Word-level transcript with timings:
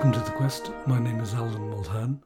Welcome 0.00 0.24
to 0.24 0.30
The 0.30 0.36
Quest. 0.38 0.70
My 0.86 0.98
name 0.98 1.20
is 1.20 1.34
Alan 1.34 1.70
Mulhern. 1.70 2.20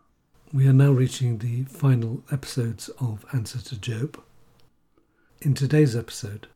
We 0.52 0.68
are 0.68 0.72
now 0.72 0.92
reaching 0.92 1.38
the 1.38 1.64
final 1.64 2.22
episodes 2.30 2.88
of 3.00 3.24
Answer 3.32 3.60
to 3.62 3.76
Job. 3.76 4.22
In 5.42 5.54
today's 5.54 5.96
episode, 5.96 6.46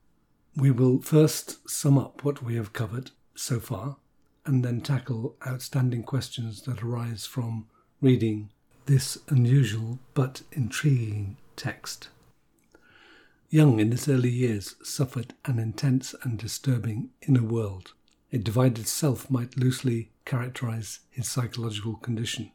we 0.54 0.70
will 0.70 1.02
first 1.02 1.68
sum 1.68 1.98
up 1.98 2.22
what 2.22 2.40
we 2.44 2.54
have 2.54 2.72
covered 2.72 3.10
so 3.34 3.58
far 3.58 3.96
and 4.46 4.64
then 4.64 4.80
tackle 4.80 5.34
outstanding 5.44 6.04
questions 6.04 6.62
that 6.62 6.84
arise 6.84 7.26
from 7.26 7.66
reading 8.00 8.50
this 8.86 9.18
unusual 9.28 9.98
but 10.14 10.42
intriguing 10.52 11.36
text. 11.56 12.10
Jung 13.50 13.80
in 13.80 13.90
his 13.90 14.08
early 14.08 14.30
years 14.30 14.76
suffered 14.84 15.34
an 15.46 15.58
intense 15.58 16.14
and 16.22 16.38
disturbing 16.38 17.10
inner 17.26 17.42
world. 17.42 17.92
A 18.32 18.38
divided 18.38 18.86
self 18.86 19.28
might 19.28 19.56
loosely 19.56 20.10
characterize 20.28 21.00
his 21.10 21.26
psychological 21.26 21.96
condition. 21.96 22.52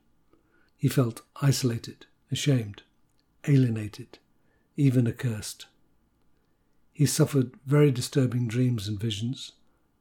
He 0.78 0.88
felt 0.88 1.24
isolated, 1.42 2.06
ashamed, 2.32 2.84
alienated, 3.48 4.20
even 4.78 5.08
accursed. 5.08 5.66
He 6.92 7.08
suffered 7.08 7.54
very 7.66 7.90
disturbing 7.90 8.48
dreams 8.48 8.88
and 8.88 9.00
visions, 9.00 9.54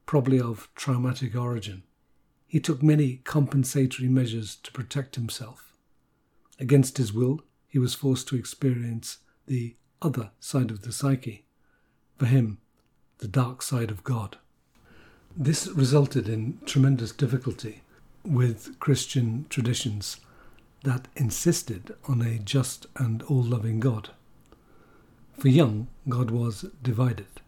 probably 0.05 0.39
of 0.39 0.69
traumatic 0.75 1.35
origin. 1.35 1.83
He 2.47 2.61
took 2.61 2.83
many 2.83 3.23
compensatory 3.25 4.11
measures 4.11 4.57
to 4.57 4.73
protect 4.73 5.15
himself. 5.17 5.73
Against 6.59 6.98
his 6.98 7.15
will, 7.15 7.41
he 7.67 7.78
was 7.78 7.95
forced 7.95 8.28
to 8.28 8.37
experience 8.37 9.19
the 9.47 9.77
other 10.03 10.33
side 10.39 10.70
of 10.70 10.83
the 10.83 10.93
psyche. 10.93 11.47
For 12.19 12.27
him, 12.27 12.59
the 13.19 13.28
dark 13.28 13.62
side 13.62 13.91
of 13.91 14.05
God. 14.05 14.37
This 15.36 15.66
resulted 15.66 16.28
in 16.28 16.58
tremendous 16.66 17.11
difficulty 17.11 17.80
with 18.22 18.78
Christian 18.80 19.47
traditions 19.48 20.19
that 20.84 21.08
insisted 21.16 21.94
on 22.06 22.20
a 22.20 22.38
just 22.38 22.86
and 22.97 23.22
all 23.22 23.42
loving 23.42 23.80
God. 23.80 24.10
For 25.38 25.48
Jung, 25.48 25.88
God 26.06 26.30
was 26.30 26.66
divided, 26.83 27.41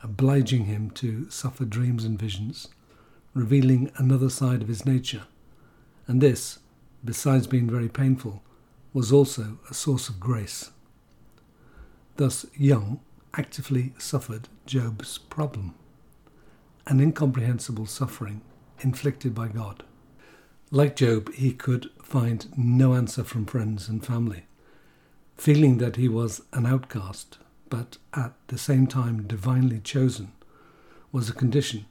obliging 0.00 0.66
him 0.66 0.90
to 0.92 1.28
suffer 1.28 1.64
dreams 1.64 2.04
and 2.04 2.16
visions, 2.16 2.68
revealing 3.34 3.90
another 3.96 4.30
side 4.30 4.62
of 4.62 4.68
his 4.68 4.86
nature. 4.86 5.24
And 6.06 6.20
this, 6.20 6.60
besides 7.04 7.48
being 7.48 7.68
very 7.68 7.88
painful, 7.88 8.44
was 8.92 9.10
also 9.10 9.58
a 9.68 9.74
source 9.74 10.08
of 10.08 10.20
grace. 10.20 10.70
Thus, 12.16 12.46
Jung 12.56 13.00
actively 13.34 13.92
suffered 13.98 14.48
Job's 14.66 15.18
problem 15.18 15.74
an 16.88 17.00
incomprehensible 17.00 17.84
suffering 17.84 18.40
inflicted 18.80 19.34
by 19.34 19.46
God. 19.46 19.82
Like 20.70 20.96
Job, 20.96 21.32
he 21.34 21.52
could 21.52 21.90
find 22.02 22.46
no 22.56 22.94
answer 22.94 23.24
from 23.24 23.44
friends 23.44 23.88
and 23.88 24.04
family, 24.04 24.46
feeling 25.36 25.76
that 25.78 25.96
he 25.96 26.08
was 26.08 26.42
an 26.54 26.64
outcast, 26.64 27.38
but 27.68 27.98
at 28.14 28.32
the 28.48 28.56
same 28.56 28.86
time 28.86 29.26
divinely 29.26 29.80
chosen, 29.80 30.32
was 31.12 31.28
a 31.28 31.34
condition, 31.34 31.84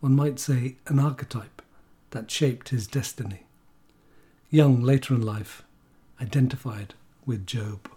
one 0.00 0.16
might 0.16 0.40
say 0.40 0.76
an 0.88 0.98
archetype, 0.98 1.62
that 2.10 2.30
shaped 2.30 2.70
his 2.70 2.88
destiny. 2.88 3.46
Jung, 4.50 4.82
later 4.82 5.14
in 5.14 5.22
life, 5.22 5.62
identified 6.20 6.94
with 7.24 7.46
Job. 7.46 7.88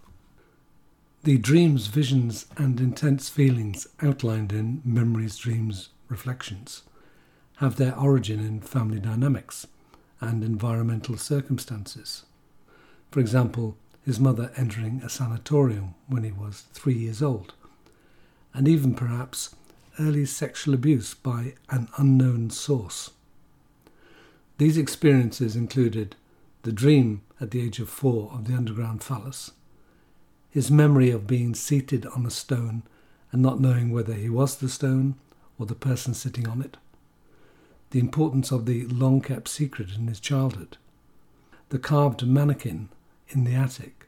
The 1.24 1.38
dreams, 1.38 1.88
visions, 1.88 2.46
and 2.56 2.80
intense 2.80 3.28
feelings 3.28 3.88
outlined 4.00 4.52
in 4.52 4.80
Memories, 4.84 5.36
Dreams, 5.36 5.88
reflections 6.08 6.82
have 7.56 7.76
their 7.76 7.98
origin 7.98 8.40
in 8.40 8.60
family 8.60 9.00
dynamics 9.00 9.66
and 10.20 10.44
environmental 10.44 11.16
circumstances. 11.16 12.24
For 13.10 13.20
example, 13.20 13.76
his 14.04 14.20
mother 14.20 14.52
entering 14.56 15.02
a 15.02 15.08
sanatorium 15.08 15.94
when 16.06 16.22
he 16.22 16.32
was 16.32 16.64
three 16.72 16.94
years 16.94 17.22
old, 17.22 17.54
and 18.54 18.68
even 18.68 18.94
perhaps 18.94 19.54
early 19.98 20.26
sexual 20.26 20.74
abuse 20.74 21.14
by 21.14 21.54
an 21.70 21.88
unknown 21.96 22.50
source. 22.50 23.10
These 24.58 24.78
experiences 24.78 25.56
included 25.56 26.16
the 26.62 26.72
dream 26.72 27.22
at 27.40 27.50
the 27.50 27.60
age 27.60 27.78
of 27.78 27.88
four 27.88 28.30
of 28.32 28.46
the 28.46 28.54
underground 28.54 29.02
phallus, 29.02 29.52
his 30.50 30.70
memory 30.70 31.10
of 31.10 31.26
being 31.26 31.54
seated 31.54 32.06
on 32.06 32.24
a 32.24 32.30
stone 32.30 32.82
and 33.32 33.42
not 33.42 33.60
knowing 33.60 33.90
whether 33.90 34.14
he 34.14 34.30
was 34.30 34.56
the 34.56 34.68
stone 34.68 35.16
or 35.58 35.66
the 35.66 35.74
person 35.74 36.14
sitting 36.14 36.48
on 36.48 36.60
it, 36.62 36.76
the 37.90 38.00
importance 38.00 38.50
of 38.50 38.66
the 38.66 38.86
long 38.86 39.20
kept 39.20 39.48
secret 39.48 39.90
in 39.96 40.06
his 40.08 40.20
childhood, 40.20 40.76
the 41.68 41.78
carved 41.78 42.26
mannequin 42.26 42.88
in 43.28 43.44
the 43.44 43.54
attic, 43.54 44.06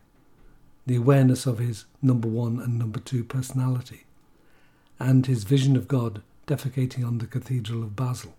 the 0.86 0.96
awareness 0.96 1.46
of 1.46 1.58
his 1.58 1.84
number 2.02 2.28
one 2.28 2.58
and 2.58 2.78
number 2.78 3.00
two 3.00 3.24
personality, 3.24 4.04
and 4.98 5.26
his 5.26 5.44
vision 5.44 5.76
of 5.76 5.88
God 5.88 6.22
defecating 6.46 7.06
on 7.06 7.18
the 7.18 7.26
Cathedral 7.26 7.82
of 7.82 7.94
Basel, 7.94 8.34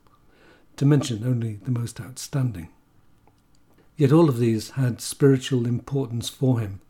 to 0.75 0.85
mention 0.85 1.23
only 1.25 1.59
the 1.63 1.71
most 1.71 1.99
outstanding. 2.01 2.69
Yet 3.97 4.11
all 4.11 4.29
of 4.29 4.39
these 4.39 4.71
had 4.71 5.01
spiritual 5.01 5.65
importance 5.67 6.29
for 6.29 6.59
him 6.59 6.81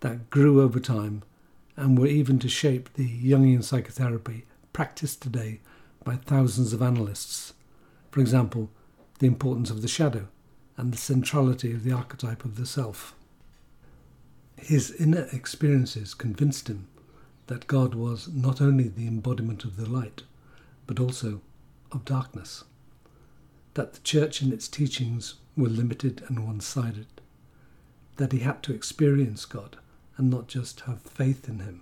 that 0.00 0.30
grew 0.30 0.60
over 0.60 0.80
time 0.80 1.22
and 1.76 1.98
were 1.98 2.06
even 2.06 2.38
to 2.38 2.48
shape 2.48 2.92
the 2.94 3.06
Jungian 3.06 3.62
psychotherapy 3.62 4.44
practiced 4.76 5.22
today 5.22 5.58
by 6.04 6.16
thousands 6.16 6.74
of 6.74 6.82
analysts. 6.82 7.54
For 8.10 8.20
example, 8.20 8.68
the 9.20 9.26
importance 9.26 9.70
of 9.70 9.80
the 9.80 9.88
shadow 9.88 10.28
and 10.76 10.92
the 10.92 10.98
centrality 10.98 11.72
of 11.72 11.82
the 11.82 11.92
archetype 11.92 12.44
of 12.44 12.56
the 12.56 12.66
self. 12.66 13.14
His 14.58 14.90
inner 14.90 15.28
experiences 15.32 16.12
convinced 16.12 16.68
him 16.68 16.88
that 17.46 17.66
God 17.66 17.94
was 17.94 18.28
not 18.28 18.60
only 18.60 18.88
the 18.88 19.06
embodiment 19.06 19.64
of 19.64 19.78
the 19.78 19.88
light, 19.88 20.24
but 20.86 21.00
also 21.00 21.40
of 21.90 22.04
darkness. 22.04 22.62
That 23.72 23.94
the 23.94 24.00
church 24.00 24.42
and 24.42 24.52
its 24.52 24.68
teachings 24.68 25.36
were 25.56 25.70
limited 25.70 26.22
and 26.28 26.46
one 26.46 26.60
sided. 26.60 27.06
That 28.16 28.32
he 28.32 28.40
had 28.40 28.62
to 28.64 28.74
experience 28.74 29.46
God 29.46 29.78
and 30.18 30.28
not 30.28 30.48
just 30.48 30.80
have 30.80 31.00
faith 31.00 31.48
in 31.48 31.60
him. 31.60 31.80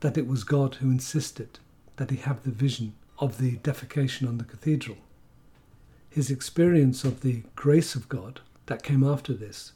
That 0.00 0.18
it 0.18 0.26
was 0.26 0.42
God 0.42 0.74
who 0.74 0.90
insisted 0.90 1.60
that 1.96 2.10
he 2.10 2.16
have 2.16 2.42
the 2.42 2.50
vision 2.50 2.94
of 3.18 3.38
the 3.38 3.56
defecation 3.58 4.28
on 4.28 4.38
the 4.38 4.44
cathedral. 4.44 4.98
His 6.10 6.30
experience 6.30 7.04
of 7.04 7.20
the 7.20 7.42
grace 7.54 7.94
of 7.94 8.08
God 8.08 8.40
that 8.66 8.82
came 8.82 9.04
after 9.04 9.32
this 9.32 9.72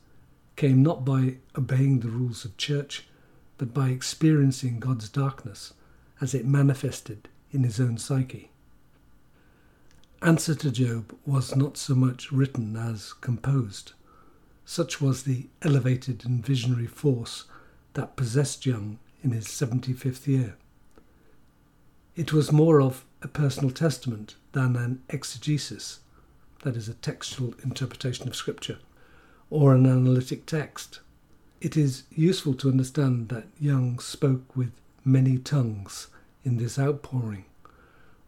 came 0.57 0.83
not 0.83 1.05
by 1.05 1.37
obeying 1.57 2.01
the 2.01 2.09
rules 2.09 2.45
of 2.45 2.57
church, 2.57 3.07
but 3.59 3.73
by 3.75 3.89
experiencing 3.89 4.81
God's 4.81 5.09
darkness 5.09 5.73
as 6.21 6.35
it 6.35 6.47
manifested 6.47 7.29
in 7.53 7.65
his 7.65 7.81
own 7.81 7.99
psyche. 7.99 8.51
Answer 10.23 10.55
to 10.57 10.71
Job 10.71 11.17
was 11.25 11.57
not 11.57 11.79
so 11.79 11.95
much 11.95 12.31
written 12.31 12.77
as 12.77 13.15
composed. 13.15 13.93
Such 14.67 15.01
was 15.01 15.23
the 15.23 15.47
elevated 15.63 16.27
and 16.27 16.45
visionary 16.45 16.87
force 16.87 17.45
that 17.95 18.17
possessed 18.17 18.67
Jung 18.67 18.99
in 19.23 19.31
his 19.31 19.47
75th 19.47 20.27
year. 20.27 20.57
It 22.17 22.33
was 22.33 22.51
more 22.51 22.81
of 22.81 23.05
a 23.23 23.29
personal 23.29 23.71
testament 23.71 24.35
than 24.53 24.77
an 24.77 25.03
exegesis, 25.09 26.01
that 26.65 26.77
is, 26.77 26.89
a 26.89 26.95
textual 26.95 27.55
interpretation 27.63 28.27
of 28.27 28.35
Scripture, 28.35 28.79
or 29.49 29.75
an 29.75 29.87
analytic 29.87 30.45
text. 30.45 31.01
It 31.61 31.77
is 31.77 32.03
useful 32.11 32.55
to 32.55 32.69
understand 32.69 33.29
that 33.29 33.47
Jung 33.61 34.01
spoke 34.01 34.57
with 34.57 34.73
many 35.05 35.39
tongues 35.39 36.09
in 36.45 36.57
this 36.57 36.79
outpouring. 36.79 37.45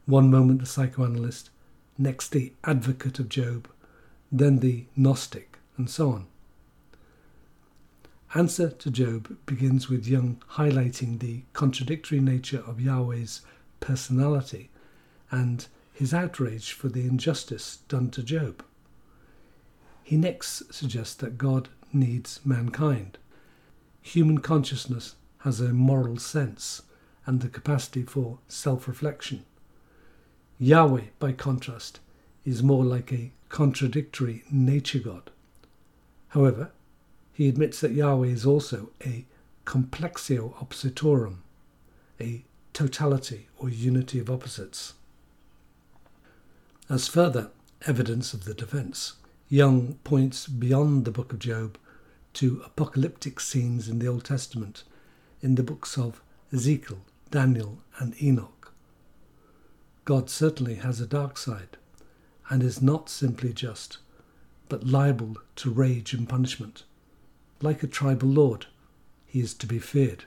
One 0.07 0.31
moment 0.31 0.61
the 0.61 0.67
psychoanalyst, 0.67 1.51
next 1.99 2.31
the 2.31 2.53
advocate 2.65 3.19
of 3.19 3.29
Job, 3.29 3.69
then 4.31 4.61
the 4.61 4.85
Gnostic, 4.97 5.59
and 5.77 5.91
so 5.91 6.11
on. 6.11 6.27
Answer 8.35 8.71
to 8.71 8.91
Job 8.91 9.37
begins 9.45 9.89
with 9.89 10.07
Jung 10.07 10.41
highlighting 10.53 11.19
the 11.19 11.43
contradictory 11.53 12.21
nature 12.21 12.63
of 12.67 12.81
Yahweh's 12.81 13.43
personality 13.83 14.71
and 15.31 15.67
his 15.93 16.15
outrage 16.15 16.73
for 16.73 16.89
the 16.89 17.03
injustice 17.03 17.81
done 17.89 18.09
to 18.11 18.23
Job. 18.23 18.65
He 20.03 20.17
next 20.17 20.73
suggests 20.73 21.15
that 21.17 21.37
God 21.37 21.69
needs 21.93 22.41
mankind. 22.45 23.19
Human 24.01 24.39
consciousness 24.39 25.17
has 25.41 25.61
a 25.61 25.75
moral 25.75 26.17
sense 26.17 26.83
and 27.27 27.41
the 27.41 27.49
capacity 27.49 28.03
for 28.03 28.39
self 28.49 28.89
reflection. 28.89 29.45
Yahweh, 30.59 31.05
by 31.19 31.33
contrast, 31.33 32.01
is 32.45 32.63
more 32.63 32.85
like 32.85 33.13
a 33.13 33.33
contradictory 33.49 34.45
nature 34.51 34.99
God. 34.99 35.31
However, 36.29 36.71
he 37.33 37.49
admits 37.49 37.81
that 37.81 37.93
Yahweh 37.93 38.29
is 38.29 38.47
also 38.47 38.91
a 39.05 39.27
complexio 39.67 40.55
oppositorum, 40.59 41.39
a 42.21 42.45
totality 42.73 43.49
or 43.59 43.69
unity 43.69 44.19
of 44.19 44.31
opposites. 44.31 44.95
As 46.89 47.09
further 47.09 47.51
evidence 47.87 48.33
of 48.33 48.45
the 48.45 48.55
defense. 48.55 49.15
Jung 49.49 49.99
points 50.05 50.47
beyond 50.47 51.05
the 51.05 51.11
book 51.11 51.33
of 51.33 51.39
Job 51.39 51.77
to 52.35 52.63
apocalyptic 52.65 53.41
scenes 53.41 53.89
in 53.89 53.99
the 53.99 54.09
Old 54.09 54.25
Testament, 54.25 54.85
in 55.41 55.57
the 55.57 55.63
books 55.63 55.99
of 55.99 56.23
Ezekiel, 56.53 57.01
Daniel, 57.31 57.79
and 57.99 58.21
Enoch. 58.23 58.73
God 60.05 60.31
certainly 60.31 60.77
has 60.77 61.01
a 61.01 61.07
dark 61.07 61.37
side 61.37 61.77
and 62.49 62.63
is 62.63 62.83
not 62.83 63.09
simply 63.09 63.53
just, 63.53 63.99
but 64.69 64.87
liable 64.87 65.37
to 65.57 65.71
rage 65.71 66.15
and 66.15 66.29
punishment. 66.29 66.85
Like 67.61 67.83
a 67.83 67.87
tribal 67.87 68.29
lord, 68.29 68.67
he 69.27 69.41
is 69.41 69.55
to 69.55 69.67
be 69.67 69.79
feared. 69.79 70.25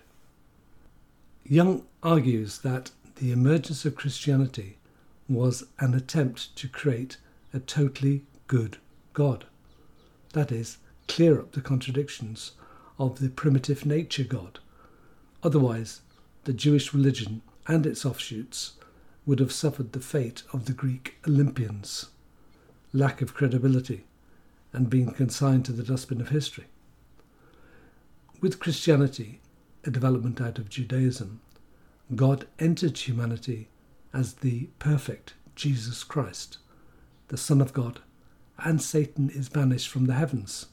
Jung 1.47 1.85
argues 2.01 2.59
that 2.59 2.89
the 3.17 3.31
emergence 3.31 3.85
of 3.85 3.95
Christianity 3.95 4.77
was 5.29 5.63
an 5.79 5.93
attempt 5.93 6.55
to 6.55 6.67
create 6.67 7.17
a 7.53 7.59
totally 7.59 8.25
good 8.47 8.77
God. 9.13 9.45
That 10.33 10.51
is, 10.51 10.77
clear 11.07 11.39
up 11.39 11.51
the 11.51 11.61
contradictions 11.61 12.53
of 12.97 13.19
the 13.19 13.29
primitive 13.29 13.85
nature 13.85 14.23
God. 14.23 14.57
Otherwise, 15.43 16.01
the 16.45 16.53
Jewish 16.53 16.93
religion 16.93 17.41
and 17.67 17.85
its 17.85 18.05
offshoots 18.05 18.73
would 19.25 19.39
have 19.39 19.51
suffered 19.51 19.93
the 19.93 19.99
fate 19.99 20.41
of 20.51 20.65
the 20.65 20.73
Greek 20.73 21.15
Olympians 21.27 22.07
lack 22.91 23.21
of 23.21 23.33
credibility 23.33 24.05
and 24.73 24.89
been 24.89 25.11
consigned 25.11 25.65
to 25.65 25.73
the 25.73 25.83
dustbin 25.83 26.21
of 26.21 26.29
history. 26.29 26.65
With 28.41 28.59
Christianity, 28.59 29.41
a 29.85 29.91
development 29.91 30.41
out 30.41 30.57
of 30.57 30.69
Judaism, 30.69 31.41
God 32.13 32.47
entered 32.59 32.97
humanity 32.97 33.69
as 34.13 34.35
the 34.35 34.69
perfect 34.79 35.33
Jesus 35.55 36.03
Christ, 36.03 36.57
the 37.27 37.37
Son 37.37 37.61
of 37.61 37.73
God, 37.73 37.99
and 38.59 38.81
Satan 38.81 39.29
is 39.29 39.49
banished 39.49 39.89
from 39.89 40.05
the 40.05 40.13
heavens. 40.13 40.67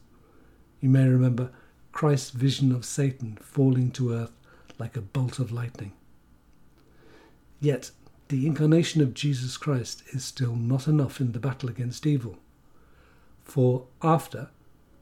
You 0.80 0.88
may 0.88 1.06
remember 1.06 1.50
Christ's 1.92 2.30
vision 2.30 2.72
of 2.72 2.84
Satan 2.84 3.38
falling 3.40 3.90
to 3.92 4.12
earth 4.12 4.32
like 4.78 4.96
a 4.96 5.02
bolt 5.02 5.38
of 5.38 5.52
lightning. 5.52 5.92
Yet, 7.60 7.90
the 8.28 8.46
incarnation 8.46 9.02
of 9.02 9.14
Jesus 9.14 9.56
Christ 9.56 10.02
is 10.12 10.24
still 10.24 10.56
not 10.56 10.88
enough 10.88 11.20
in 11.20 11.32
the 11.32 11.38
battle 11.38 11.68
against 11.68 12.06
evil. 12.06 12.38
For 13.44 13.86
after 14.02 14.48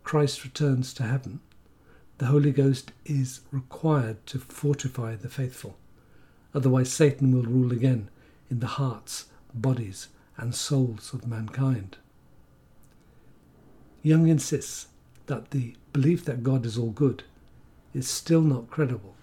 Christ 0.03 0.45
returns 0.45 0.93
to 0.95 1.05
heaven, 1.05 1.41
the 2.21 2.27
Holy 2.27 2.53
Ghost 2.53 2.93
is 3.07 3.41
required 3.51 4.27
to 4.27 4.39
fortify 4.39 5.17
the 5.17 5.31
faithful. 5.31 5.79
Otherwise, 6.55 6.93
Satan 6.93 7.35
will 7.35 7.45
rule 7.45 7.73
again 7.73 8.11
in 8.51 8.61
the 8.61 8.67
hearts, 8.67 9.29
bodies, 9.55 10.09
and 10.37 10.55
souls 10.55 11.15
of 11.15 11.27
mankind. 11.27 11.97
Jung 14.03 14.29
insists 14.29 14.89
that 15.29 15.51
the 15.51 15.75
belief 15.95 16.27
that 16.27 16.43
God 16.43 16.67
is 16.67 16.77
all 16.77 16.91
good 16.91 17.23
is 17.95 18.07
still 18.07 18.43
not 18.43 18.69
credible 18.69 19.15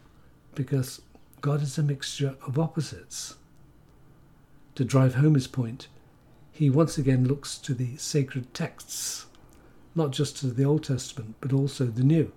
because 0.56 1.00
God 1.40 1.62
is 1.62 1.78
a 1.78 1.84
mixture 1.84 2.34
of 2.48 2.58
opposites. 2.58 3.36
To 4.74 4.84
drive 4.84 5.14
home 5.14 5.36
his 5.36 5.46
point, 5.46 5.88
he 6.52 6.72
once 6.72 6.98
again 6.98 7.28
looks 7.28 7.60
to 7.60 7.76
the 7.76 7.96
sacred 7.98 8.56
texts, 8.56 9.28
not 9.94 10.10
just 10.10 10.38
to 10.38 10.48
the 10.48 10.66
Old 10.66 10.84
Testament, 10.84 11.36
but 11.42 11.54
also 11.54 11.86
the 11.86 12.02
New. 12.04 12.32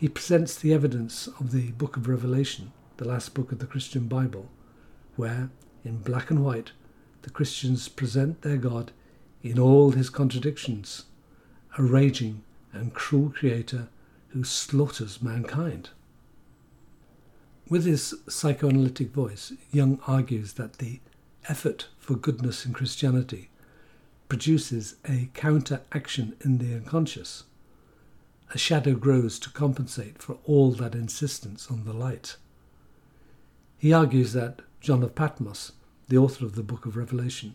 He 0.00 0.08
presents 0.08 0.56
the 0.56 0.72
evidence 0.72 1.26
of 1.26 1.52
the 1.52 1.72
book 1.72 1.98
of 1.98 2.08
Revelation 2.08 2.72
the 2.96 3.06
last 3.06 3.34
book 3.34 3.52
of 3.52 3.58
the 3.58 3.66
Christian 3.66 4.08
Bible, 4.08 4.48
where, 5.16 5.50
in 5.84 5.98
black 5.98 6.30
and 6.30 6.42
white, 6.42 6.72
the 7.20 7.28
Christians 7.28 7.86
present 7.86 8.40
their 8.40 8.56
God 8.56 8.92
in 9.42 9.58
all 9.58 9.90
his 9.90 10.08
contradictions, 10.08 11.04
a 11.76 11.82
raging 11.82 12.42
and 12.72 12.94
cruel 12.94 13.28
creator 13.28 13.90
who 14.28 14.42
slaughters 14.42 15.20
mankind. 15.20 15.90
With 17.68 17.84
his 17.84 18.14
psychoanalytic 18.26 19.10
voice, 19.10 19.52
Jung 19.70 20.00
argues 20.06 20.54
that 20.54 20.78
the 20.78 21.00
effort 21.46 21.88
for 21.98 22.14
goodness 22.14 22.64
in 22.64 22.72
Christianity 22.72 23.50
produces 24.30 24.96
a 25.06 25.28
counter 25.34 25.82
action 25.92 26.36
in 26.40 26.56
the 26.56 26.74
unconscious. 26.74 27.44
A 28.52 28.58
shadow 28.58 28.94
grows 28.94 29.38
to 29.40 29.50
compensate 29.50 30.20
for 30.20 30.38
all 30.44 30.72
that 30.72 30.94
insistence 30.94 31.70
on 31.70 31.84
the 31.84 31.92
light. 31.92 32.36
He 33.78 33.92
argues 33.92 34.32
that 34.32 34.62
John 34.80 35.04
of 35.04 35.14
Patmos, 35.14 35.72
the 36.08 36.18
author 36.18 36.44
of 36.44 36.56
the 36.56 36.64
book 36.64 36.84
of 36.84 36.96
Revelation, 36.96 37.54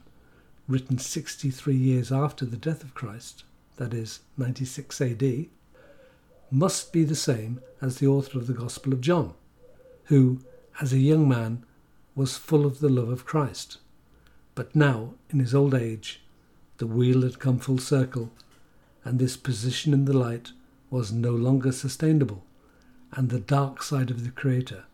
written 0.69 0.97
63 0.97 1.75
years 1.75 2.12
after 2.13 2.45
the 2.45 2.56
death 2.56 2.81
of 2.81 2.94
Christ, 2.94 3.44
that 3.75 3.94
is, 3.94 4.21
96 4.38 5.01
AD, 5.01 5.47
must 6.50 6.94
be 6.94 7.03
the 7.03 7.13
same 7.13 7.59
as 7.81 7.98
the 7.98 8.07
author 8.07 8.39
of 8.39 8.48
the 8.48 8.53
Gospel 8.53 8.94
of 8.94 9.01
John, 9.01 9.33
who, 10.06 10.39
as 10.80 10.94
a 10.94 10.98
young 10.98 11.27
man, 11.27 11.65
was 12.15 12.38
full 12.38 12.65
of 12.65 12.80
the 12.80 12.89
love 12.89 13.09
of 13.09 13.25
Christ. 13.25 13.80
But 14.56 14.74
now, 14.74 15.15
in 15.30 15.39
his 15.39 15.53
old 15.53 15.74
age, 15.74 16.21
the 16.77 16.88
wheel 16.88 17.24
had 17.24 17.39
come 17.39 17.59
full 17.59 17.80
circle, 17.80 18.31
and 19.03 19.19
this 19.19 19.36
position 19.36 19.94
in 19.94 20.06
the 20.06 20.18
light 20.18 20.53
was 20.95 21.12
no 21.12 21.31
longer 21.31 21.74
sustainable, 21.74 22.45
and 23.12 23.30
the 23.30 23.39
dark 23.42 23.83
side 23.83 24.09
of 24.09 24.24
the 24.24 24.31
Creator, 24.31 24.86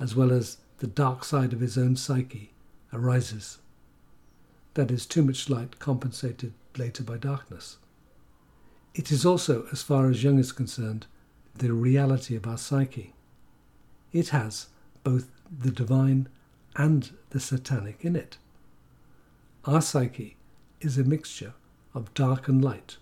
as 0.00 0.16
well 0.16 0.32
as 0.32 0.56
the 0.78 0.86
dark 0.86 1.22
side 1.24 1.52
of 1.52 1.60
his 1.60 1.76
own 1.76 1.94
psyche 1.94 2.54
arises. 2.90 3.58
That 4.72 4.90
is, 4.90 5.04
too 5.04 5.22
much 5.22 5.50
light 5.50 5.78
compensated 5.78 6.54
later 6.78 7.02
by 7.02 7.18
darkness. 7.18 7.76
It 8.94 9.12
is 9.12 9.26
also, 9.26 9.66
as 9.70 9.82
far 9.82 10.08
as 10.08 10.24
Jung 10.24 10.38
is 10.38 10.52
concerned, 10.52 11.04
the 11.54 11.74
reality 11.74 12.34
of 12.34 12.46
our 12.46 12.56
psyche. 12.56 13.12
It 14.10 14.30
has 14.30 14.68
both 15.04 15.28
the 15.50 15.70
divine 15.70 16.30
and 16.76 17.10
the 17.28 17.40
satanic 17.40 18.06
in 18.06 18.16
it. 18.16 18.38
Our 19.66 19.82
psyche 19.82 20.38
is 20.80 20.96
a 20.96 21.04
mixture 21.04 21.52
of 21.92 22.14
dark 22.14 22.48
and 22.48 22.64
light, 22.64 22.96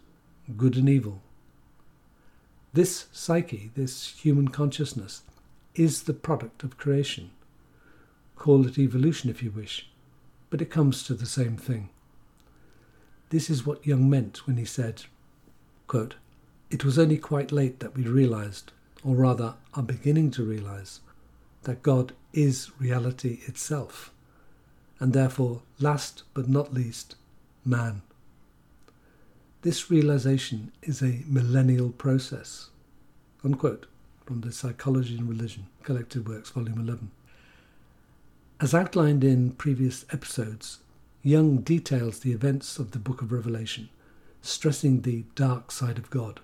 good 0.56 0.75
and 0.75 0.88
evil. 0.88 1.22
This 2.72 3.06
psyche, 3.10 3.72
this 3.74 4.17
human 4.20 4.48
consciousness, 4.48 5.22
is 5.74 6.05
the 6.05 6.15
product 6.15 6.62
of 6.62 6.79
creation. 6.79 7.32
Call 8.36 8.67
it 8.67 8.79
evolution 8.79 9.29
if 9.29 9.43
you 9.43 9.50
wish, 9.50 9.91
but 10.50 10.62
it 10.62 10.70
comes 10.70 11.03
to 11.05 11.15
the 11.15 11.27
same 11.27 11.56
thing. 11.56 11.89
This 13.31 13.50
is 13.50 13.67
what 13.67 13.86
Jung 13.86 14.08
meant 14.08 14.46
when 14.46 14.56
he 14.56 14.65
said, 14.65 15.05
quote, 15.86 16.15
It 16.70 16.84
was 16.84 16.98
only 16.98 17.19
quite 17.19 17.53
late 17.53 17.81
that 17.81 17.96
we 17.96 18.05
realized, 18.05 18.72
or 19.05 19.17
rather 19.17 19.55
are 19.74 19.82
beginning 19.82 20.31
to 20.32 20.44
realize, 20.44 21.00
that 21.62 21.82
God 21.82 22.12
is 22.32 22.70
reality 22.79 23.41
itself, 23.46 24.12
and 25.00 25.12
therefore, 25.12 25.62
last 25.81 26.22
but 26.34 26.48
not 26.48 26.72
least, 26.72 27.17
man. 27.65 28.03
This 29.62 29.90
realization 29.90 30.72
is 30.81 31.02
a 31.02 31.22
millennial 31.26 31.90
process. 31.90 32.70
Unquote, 33.44 33.84
from 34.24 34.40
the 34.40 34.52
Psychology 34.52 35.19
and 35.19 35.29
Religion, 35.29 35.67
Collected 35.82 36.26
Works, 36.26 36.48
Volume 36.48 36.81
11. 36.81 37.10
As 38.58 38.72
outlined 38.72 39.22
in 39.22 39.50
previous 39.50 40.06
episodes, 40.10 40.79
Jung 41.22 41.58
details 41.58 42.20
the 42.20 42.32
events 42.32 42.79
of 42.79 42.93
the 42.93 42.98
book 42.98 43.20
of 43.20 43.32
Revelation, 43.32 43.90
stressing 44.40 45.02
the 45.02 45.24
dark 45.34 45.70
side 45.70 45.98
of 45.98 46.08
God, 46.08 46.40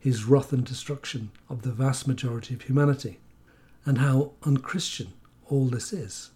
his 0.00 0.24
wrath 0.24 0.52
and 0.52 0.64
destruction 0.64 1.30
of 1.48 1.62
the 1.62 1.70
vast 1.70 2.08
majority 2.08 2.54
of 2.54 2.62
humanity, 2.62 3.20
and 3.84 3.98
how 3.98 4.32
unchristian 4.42 5.12
all 5.48 5.66
this 5.66 5.92
is. 5.92 6.30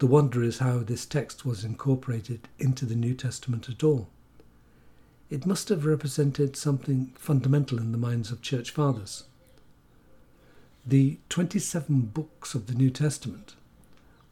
The 0.00 0.08
wonder 0.08 0.42
is 0.42 0.58
how 0.58 0.78
this 0.78 1.06
text 1.06 1.46
was 1.46 1.62
incorporated 1.62 2.48
into 2.58 2.84
the 2.86 2.96
New 2.96 3.14
Testament 3.14 3.68
at 3.68 3.84
all. 3.84 4.08
It 5.30 5.46
must 5.46 5.68
have 5.70 5.86
represented 5.86 6.56
something 6.56 7.12
fundamental 7.16 7.78
in 7.78 7.92
the 7.92 7.98
minds 7.98 8.30
of 8.30 8.42
church 8.42 8.70
fathers. 8.70 9.24
The 10.86 11.18
27 11.30 12.10
books 12.12 12.54
of 12.54 12.66
the 12.66 12.74
New 12.74 12.90
Testament 12.90 13.54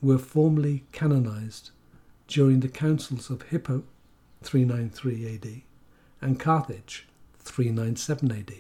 were 0.02 0.18
formally 0.18 0.84
canonized 0.92 1.70
during 2.28 2.60
the 2.60 2.68
councils 2.68 3.30
of 3.30 3.42
Hippo 3.42 3.84
393 4.42 5.34
AD 5.34 5.62
and 6.20 6.38
Carthage 6.38 7.06
397 7.38 8.30
AD, 8.32 8.52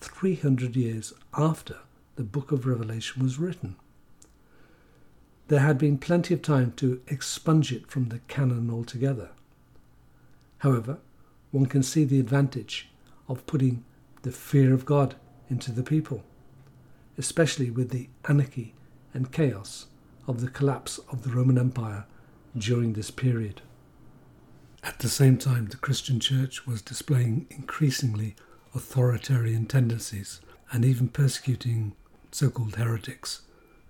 300 0.00 0.76
years 0.76 1.12
after 1.36 1.78
the 2.16 2.24
book 2.24 2.52
of 2.52 2.66
Revelation 2.66 3.22
was 3.22 3.38
written. 3.38 3.76
There 5.48 5.60
had 5.60 5.78
been 5.78 5.98
plenty 5.98 6.34
of 6.34 6.42
time 6.42 6.72
to 6.76 7.00
expunge 7.06 7.72
it 7.72 7.90
from 7.90 8.08
the 8.08 8.20
canon 8.28 8.70
altogether. 8.70 9.30
However, 10.64 10.96
one 11.50 11.66
can 11.66 11.82
see 11.82 12.04
the 12.04 12.18
advantage 12.18 12.88
of 13.28 13.46
putting 13.46 13.84
the 14.22 14.32
fear 14.32 14.72
of 14.72 14.86
God 14.86 15.14
into 15.50 15.70
the 15.70 15.82
people, 15.82 16.24
especially 17.18 17.70
with 17.70 17.90
the 17.90 18.08
anarchy 18.26 18.74
and 19.12 19.30
chaos 19.30 19.88
of 20.26 20.40
the 20.40 20.48
collapse 20.48 20.96
of 21.12 21.22
the 21.22 21.28
Roman 21.28 21.58
Empire 21.58 22.06
during 22.56 22.94
this 22.94 23.10
period. 23.10 23.60
At 24.82 25.00
the 25.00 25.10
same 25.10 25.36
time, 25.36 25.66
the 25.66 25.76
Christian 25.76 26.18
Church 26.18 26.66
was 26.66 26.80
displaying 26.80 27.46
increasingly 27.50 28.34
authoritarian 28.74 29.66
tendencies 29.66 30.40
and 30.72 30.82
even 30.82 31.08
persecuting 31.08 31.94
so 32.32 32.48
called 32.48 32.76
heretics 32.76 33.42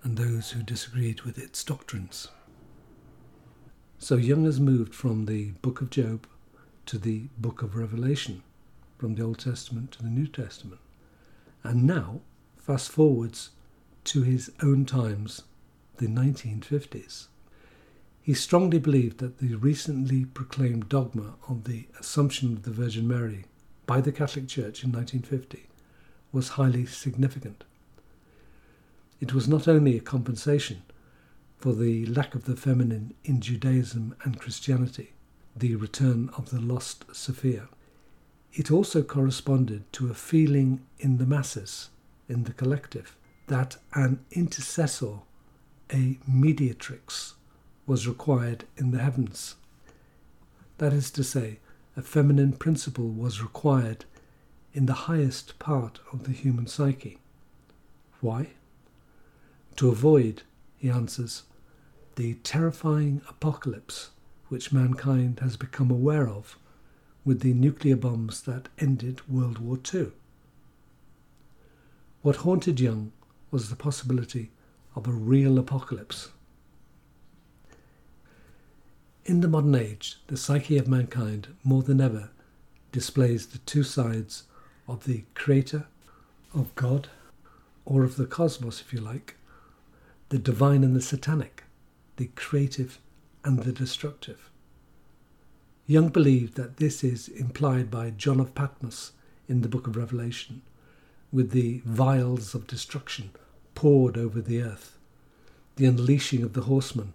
and 0.02 0.16
those 0.16 0.50
who 0.50 0.64
disagreed 0.64 1.20
with 1.20 1.38
its 1.38 1.62
doctrines. 1.62 2.32
So 4.00 4.16
Jung 4.16 4.44
has 4.44 4.58
moved 4.58 4.92
from 4.92 5.26
the 5.26 5.52
book 5.62 5.80
of 5.80 5.90
Job 5.90 6.26
to 6.86 6.98
the 6.98 7.28
book 7.38 7.62
of 7.62 7.76
Revelation, 7.76 8.42
from 8.98 9.14
the 9.14 9.22
Old 9.22 9.38
Testament 9.38 9.92
to 9.92 10.02
the 10.02 10.08
New 10.08 10.26
Testament, 10.26 10.80
and 11.62 11.84
now 11.84 12.20
fast 12.56 12.90
forwards 12.90 13.50
to 14.04 14.22
his 14.22 14.50
own 14.62 14.84
times, 14.84 15.42
the 15.96 16.06
1950s. 16.06 17.26
He 18.22 18.34
strongly 18.34 18.78
believed 18.78 19.18
that 19.18 19.38
the 19.38 19.54
recently 19.56 20.24
proclaimed 20.24 20.88
dogma 20.88 21.34
of 21.48 21.64
the 21.64 21.86
Assumption 21.98 22.52
of 22.52 22.62
the 22.62 22.70
Virgin 22.70 23.06
Mary 23.06 23.44
by 23.86 24.00
the 24.00 24.12
Catholic 24.12 24.48
Church 24.48 24.82
in 24.84 24.92
1950 24.92 25.66
was 26.32 26.50
highly 26.50 26.86
significant. 26.86 27.64
It 29.20 29.32
was 29.32 29.48
not 29.48 29.68
only 29.68 29.96
a 29.96 30.00
compensation 30.00 30.82
for 31.58 31.72
the 31.72 32.04
lack 32.06 32.34
of 32.34 32.44
the 32.44 32.56
feminine 32.56 33.14
in 33.24 33.40
Judaism 33.40 34.14
and 34.22 34.38
Christianity, 34.38 35.13
the 35.56 35.76
return 35.76 36.30
of 36.36 36.50
the 36.50 36.60
lost 36.60 37.04
Sophia. 37.12 37.68
It 38.52 38.70
also 38.70 39.02
corresponded 39.02 39.92
to 39.94 40.10
a 40.10 40.14
feeling 40.14 40.84
in 40.98 41.18
the 41.18 41.26
masses, 41.26 41.90
in 42.28 42.44
the 42.44 42.52
collective, 42.52 43.16
that 43.46 43.76
an 43.94 44.24
intercessor, 44.30 45.18
a 45.92 46.18
mediatrix, 46.26 47.34
was 47.86 48.08
required 48.08 48.64
in 48.76 48.90
the 48.90 48.98
heavens. 48.98 49.56
That 50.78 50.92
is 50.92 51.10
to 51.12 51.24
say, 51.24 51.58
a 51.96 52.02
feminine 52.02 52.54
principle 52.54 53.10
was 53.10 53.42
required 53.42 54.04
in 54.72 54.86
the 54.86 54.92
highest 54.92 55.58
part 55.58 56.00
of 56.12 56.24
the 56.24 56.32
human 56.32 56.66
psyche. 56.66 57.18
Why? 58.20 58.48
To 59.76 59.90
avoid, 59.90 60.42
he 60.76 60.90
answers, 60.90 61.44
the 62.16 62.34
terrifying 62.42 63.22
apocalypse 63.28 64.10
which 64.54 64.70
mankind 64.70 65.40
has 65.40 65.56
become 65.56 65.90
aware 65.90 66.28
of 66.28 66.56
with 67.24 67.40
the 67.40 67.52
nuclear 67.52 67.96
bombs 67.96 68.42
that 68.42 68.68
ended 68.78 69.20
World 69.28 69.58
War 69.58 69.80
II. 69.92 70.12
What 72.22 72.36
haunted 72.36 72.78
Jung 72.78 73.10
was 73.50 73.68
the 73.68 73.74
possibility 73.74 74.52
of 74.94 75.08
a 75.08 75.10
real 75.10 75.58
apocalypse. 75.58 76.30
In 79.24 79.40
the 79.40 79.48
modern 79.48 79.74
age, 79.74 80.18
the 80.28 80.36
psyche 80.36 80.78
of 80.78 80.86
mankind 80.86 81.48
more 81.64 81.82
than 81.82 82.00
ever 82.00 82.30
displays 82.92 83.48
the 83.48 83.58
two 83.58 83.82
sides 83.82 84.44
of 84.86 85.02
the 85.02 85.24
Creator, 85.34 85.88
of 86.54 86.72
God, 86.76 87.08
or 87.84 88.04
of 88.04 88.14
the 88.14 88.26
cosmos, 88.26 88.80
if 88.80 88.92
you 88.92 89.00
like, 89.00 89.34
the 90.28 90.38
divine 90.38 90.84
and 90.84 90.94
the 90.94 91.02
satanic 91.02 91.64
the 92.18 92.30
creative 92.36 93.00
and 93.44 93.60
the 93.60 93.72
destructive. 93.72 94.50
Jung 95.86 96.08
believed 96.08 96.54
that 96.56 96.78
this 96.78 97.04
is 97.04 97.28
implied 97.28 97.90
by 97.90 98.10
John 98.10 98.40
of 98.40 98.54
Patmos 98.54 99.12
in 99.48 99.60
the 99.60 99.68
book 99.68 99.86
of 99.86 99.96
Revelation, 99.96 100.62
with 101.30 101.50
the 101.50 101.82
vials 101.84 102.54
of 102.54 102.66
destruction 102.66 103.30
poured 103.74 104.16
over 104.16 104.40
the 104.40 104.62
earth, 104.62 104.96
the 105.76 105.84
unleashing 105.84 106.42
of 106.42 106.54
the 106.54 106.62
horsemen, 106.62 107.12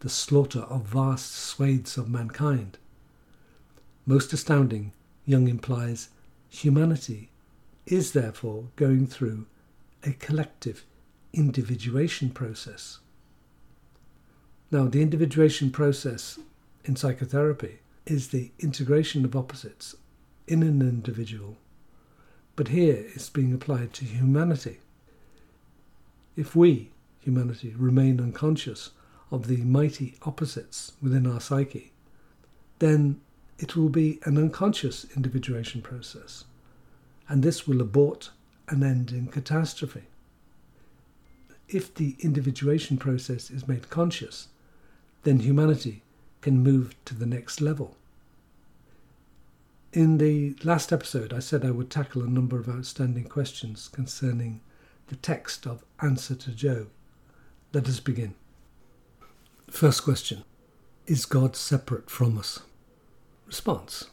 the 0.00 0.10
slaughter 0.10 0.60
of 0.60 0.82
vast 0.82 1.32
swathes 1.32 1.96
of 1.96 2.10
mankind. 2.10 2.76
Most 4.04 4.32
astounding, 4.34 4.92
Jung 5.24 5.48
implies 5.48 6.10
humanity 6.50 7.30
is 7.86 8.12
therefore 8.12 8.68
going 8.76 9.06
through 9.06 9.46
a 10.02 10.12
collective 10.12 10.84
individuation 11.32 12.30
process. 12.30 12.98
Now, 14.70 14.86
the 14.88 15.02
individuation 15.02 15.70
process 15.70 16.38
in 16.84 16.96
psychotherapy 16.96 17.78
is 18.06 18.28
the 18.28 18.50
integration 18.58 19.24
of 19.24 19.36
opposites 19.36 19.94
in 20.46 20.62
an 20.62 20.82
individual, 20.82 21.56
but 22.56 22.68
here 22.68 23.06
it's 23.14 23.30
being 23.30 23.52
applied 23.52 23.92
to 23.94 24.04
humanity. 24.04 24.78
If 26.36 26.56
we, 26.56 26.90
humanity, 27.20 27.74
remain 27.76 28.20
unconscious 28.20 28.90
of 29.30 29.46
the 29.46 29.58
mighty 29.58 30.16
opposites 30.22 30.92
within 31.00 31.26
our 31.26 31.40
psyche, 31.40 31.92
then 32.80 33.20
it 33.58 33.76
will 33.76 33.88
be 33.88 34.18
an 34.24 34.36
unconscious 34.36 35.06
individuation 35.16 35.80
process, 35.80 36.44
and 37.28 37.42
this 37.42 37.66
will 37.66 37.80
abort 37.80 38.30
and 38.68 38.82
end 38.82 39.12
in 39.12 39.28
catastrophe. 39.28 40.02
If 41.68 41.94
the 41.94 42.16
individuation 42.18 42.98
process 42.98 43.50
is 43.50 43.68
made 43.68 43.88
conscious, 43.88 44.48
then 45.24 45.40
humanity 45.40 46.02
can 46.42 46.62
move 46.62 46.94
to 47.06 47.14
the 47.14 47.26
next 47.26 47.60
level. 47.60 47.96
In 49.92 50.18
the 50.18 50.54
last 50.62 50.92
episode, 50.92 51.32
I 51.32 51.38
said 51.38 51.64
I 51.64 51.70
would 51.70 51.90
tackle 51.90 52.22
a 52.22 52.28
number 52.28 52.58
of 52.58 52.68
outstanding 52.68 53.24
questions 53.24 53.88
concerning 53.88 54.60
the 55.06 55.16
text 55.16 55.66
of 55.66 55.84
Answer 56.00 56.34
to 56.34 56.50
Job. 56.50 56.88
Let 57.72 57.88
us 57.88 58.00
begin. 58.00 58.34
First 59.70 60.04
question 60.04 60.44
Is 61.06 61.26
God 61.26 61.56
separate 61.56 62.10
from 62.10 62.38
us? 62.38 62.60
Response 63.46 64.06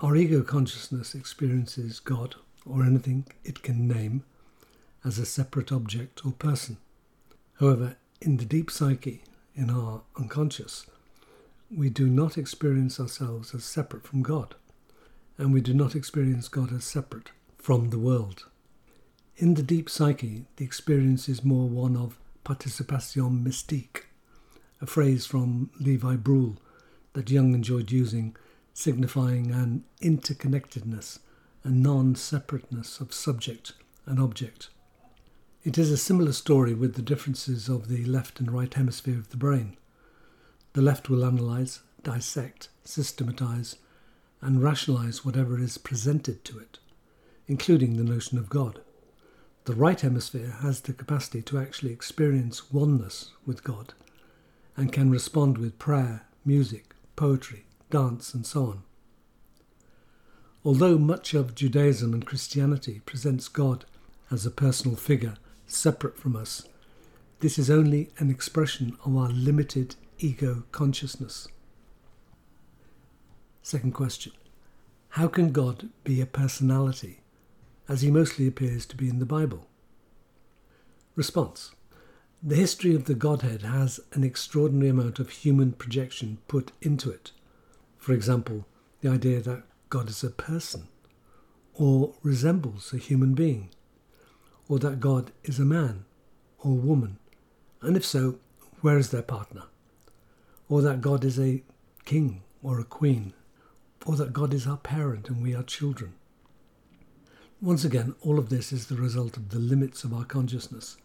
Our 0.00 0.16
ego 0.16 0.42
consciousness 0.42 1.14
experiences 1.14 1.98
God, 1.98 2.36
or 2.64 2.84
anything 2.84 3.26
it 3.42 3.62
can 3.62 3.88
name, 3.88 4.22
as 5.04 5.18
a 5.18 5.26
separate 5.26 5.72
object 5.72 6.24
or 6.24 6.32
person. 6.32 6.76
However, 7.58 7.96
in 8.20 8.36
the 8.36 8.44
deep 8.44 8.70
psyche, 8.70 9.22
in 9.60 9.68
our 9.68 10.00
unconscious, 10.18 10.86
we 11.70 11.90
do 11.90 12.06
not 12.06 12.38
experience 12.38 12.98
ourselves 12.98 13.54
as 13.54 13.62
separate 13.62 14.06
from 14.06 14.22
God, 14.22 14.54
and 15.36 15.52
we 15.52 15.60
do 15.60 15.74
not 15.74 15.94
experience 15.94 16.48
God 16.48 16.72
as 16.72 16.84
separate 16.84 17.30
from 17.58 17.90
the 17.90 17.98
world. 17.98 18.46
In 19.36 19.54
the 19.54 19.62
deep 19.62 19.90
psyche, 19.90 20.46
the 20.56 20.64
experience 20.64 21.28
is 21.28 21.44
more 21.44 21.68
one 21.68 21.94
of 21.94 22.18
participation 22.42 23.44
mystique, 23.44 24.04
a 24.80 24.86
phrase 24.86 25.26
from 25.26 25.70
Lévy-Bruhl 25.78 26.56
that 27.12 27.30
Jung 27.30 27.54
enjoyed 27.54 27.90
using, 27.90 28.34
signifying 28.72 29.50
an 29.50 29.84
interconnectedness, 30.00 31.18
a 31.64 31.68
non 31.68 32.14
separateness 32.14 32.98
of 32.98 33.12
subject 33.12 33.74
and 34.06 34.18
object. 34.18 34.70
It 35.62 35.76
is 35.76 35.90
a 35.90 35.98
similar 35.98 36.32
story 36.32 36.72
with 36.72 36.94
the 36.94 37.02
differences 37.02 37.68
of 37.68 37.88
the 37.88 38.02
left 38.06 38.40
and 38.40 38.50
right 38.50 38.72
hemisphere 38.72 39.18
of 39.18 39.28
the 39.28 39.36
brain. 39.36 39.76
The 40.72 40.80
left 40.80 41.10
will 41.10 41.22
analyze, 41.22 41.80
dissect, 42.02 42.70
systematize, 42.82 43.76
and 44.40 44.62
rationalize 44.62 45.22
whatever 45.22 45.60
is 45.60 45.76
presented 45.76 46.46
to 46.46 46.58
it, 46.58 46.78
including 47.46 47.98
the 47.98 48.10
notion 48.10 48.38
of 48.38 48.48
God. 48.48 48.80
The 49.66 49.74
right 49.74 50.00
hemisphere 50.00 50.56
has 50.62 50.80
the 50.80 50.94
capacity 50.94 51.42
to 51.42 51.58
actually 51.58 51.92
experience 51.92 52.72
oneness 52.72 53.32
with 53.44 53.62
God 53.62 53.92
and 54.78 54.90
can 54.90 55.10
respond 55.10 55.58
with 55.58 55.78
prayer, 55.78 56.22
music, 56.42 56.94
poetry, 57.16 57.66
dance, 57.90 58.32
and 58.32 58.46
so 58.46 58.64
on. 58.64 58.82
Although 60.64 60.96
much 60.96 61.34
of 61.34 61.54
Judaism 61.54 62.14
and 62.14 62.24
Christianity 62.24 63.02
presents 63.04 63.48
God 63.48 63.84
as 64.30 64.46
a 64.46 64.50
personal 64.50 64.96
figure 64.96 65.34
separate 65.70 66.18
from 66.18 66.36
us. 66.36 66.66
This 67.40 67.58
is 67.58 67.70
only 67.70 68.10
an 68.18 68.30
expression 68.30 68.96
of 69.04 69.16
our 69.16 69.28
limited 69.28 69.96
ego 70.18 70.64
consciousness. 70.72 71.48
Second 73.62 73.92
question 73.92 74.32
How 75.10 75.28
can 75.28 75.52
God 75.52 75.88
be 76.04 76.20
a 76.20 76.26
personality, 76.26 77.20
as 77.88 78.02
he 78.02 78.10
mostly 78.10 78.46
appears 78.46 78.84
to 78.86 78.96
be 78.96 79.08
in 79.08 79.18
the 79.18 79.26
Bible? 79.26 79.66
Response 81.16 81.72
The 82.42 82.56
history 82.56 82.94
of 82.94 83.04
the 83.04 83.14
Godhead 83.14 83.62
has 83.62 84.00
an 84.12 84.24
extraordinary 84.24 84.90
amount 84.90 85.18
of 85.18 85.30
human 85.30 85.72
projection 85.72 86.38
put 86.48 86.72
into 86.82 87.10
it. 87.10 87.32
For 87.96 88.12
example, 88.12 88.66
the 89.00 89.10
idea 89.10 89.40
that 89.40 89.64
God 89.88 90.08
is 90.08 90.22
a 90.22 90.30
person 90.30 90.88
or 91.74 92.14
resembles 92.22 92.92
a 92.92 92.98
human 92.98 93.34
being 93.34 93.70
or 94.70 94.78
that 94.78 95.00
God 95.00 95.32
is 95.42 95.58
a 95.58 95.64
man 95.64 96.04
or 96.60 96.70
woman? 96.76 97.18
And 97.82 97.96
if 97.96 98.06
so, 98.06 98.38
where 98.82 98.98
is 98.98 99.10
their 99.10 99.20
partner? 99.20 99.64
Or 100.68 100.80
that 100.80 101.00
God 101.00 101.24
is 101.24 101.40
a 101.40 101.64
king 102.04 102.42
or 102.62 102.78
a 102.78 102.84
queen? 102.84 103.32
Or 104.06 104.14
that 104.14 104.32
God 104.32 104.54
is 104.54 104.68
our 104.68 104.76
parent 104.76 105.28
and 105.28 105.42
we 105.42 105.56
are 105.56 105.64
children? 105.64 106.14
Once 107.60 107.84
again, 107.84 108.14
all 108.20 108.38
of 108.38 108.48
this 108.48 108.72
is 108.72 108.86
the 108.86 108.94
result 108.94 109.36
of 109.36 109.48
the 109.48 109.58
limits 109.58 110.04
of 110.04 110.14
our 110.14 110.24
consciousness 110.24 110.96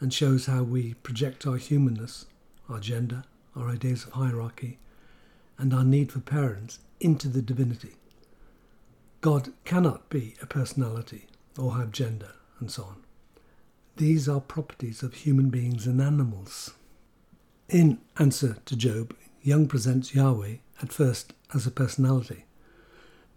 and 0.00 0.12
shows 0.12 0.46
how 0.46 0.62
we 0.62 0.94
project 0.94 1.46
our 1.46 1.58
humanness, 1.58 2.24
our 2.70 2.80
gender, 2.80 3.24
our 3.54 3.68
ideas 3.68 4.04
of 4.04 4.12
hierarchy, 4.14 4.78
and 5.58 5.74
our 5.74 5.84
need 5.84 6.10
for 6.10 6.20
parents 6.20 6.78
into 6.98 7.28
the 7.28 7.42
divinity. 7.42 7.92
God 9.20 9.52
cannot 9.66 10.08
be 10.08 10.34
a 10.40 10.46
personality 10.46 11.26
or 11.58 11.76
have 11.76 11.92
gender 11.92 12.32
and 12.62 12.70
so 12.70 12.84
on. 12.84 13.02
These 13.96 14.28
are 14.28 14.40
properties 14.40 15.02
of 15.02 15.14
human 15.14 15.50
beings 15.50 15.86
and 15.86 16.00
animals. 16.00 16.72
In 17.68 17.98
Answer 18.18 18.56
to 18.66 18.76
Job, 18.76 19.16
Jung 19.42 19.66
presents 19.66 20.14
Yahweh 20.14 20.58
at 20.80 20.92
first 20.92 21.34
as 21.52 21.66
a 21.66 21.72
personality, 21.72 22.44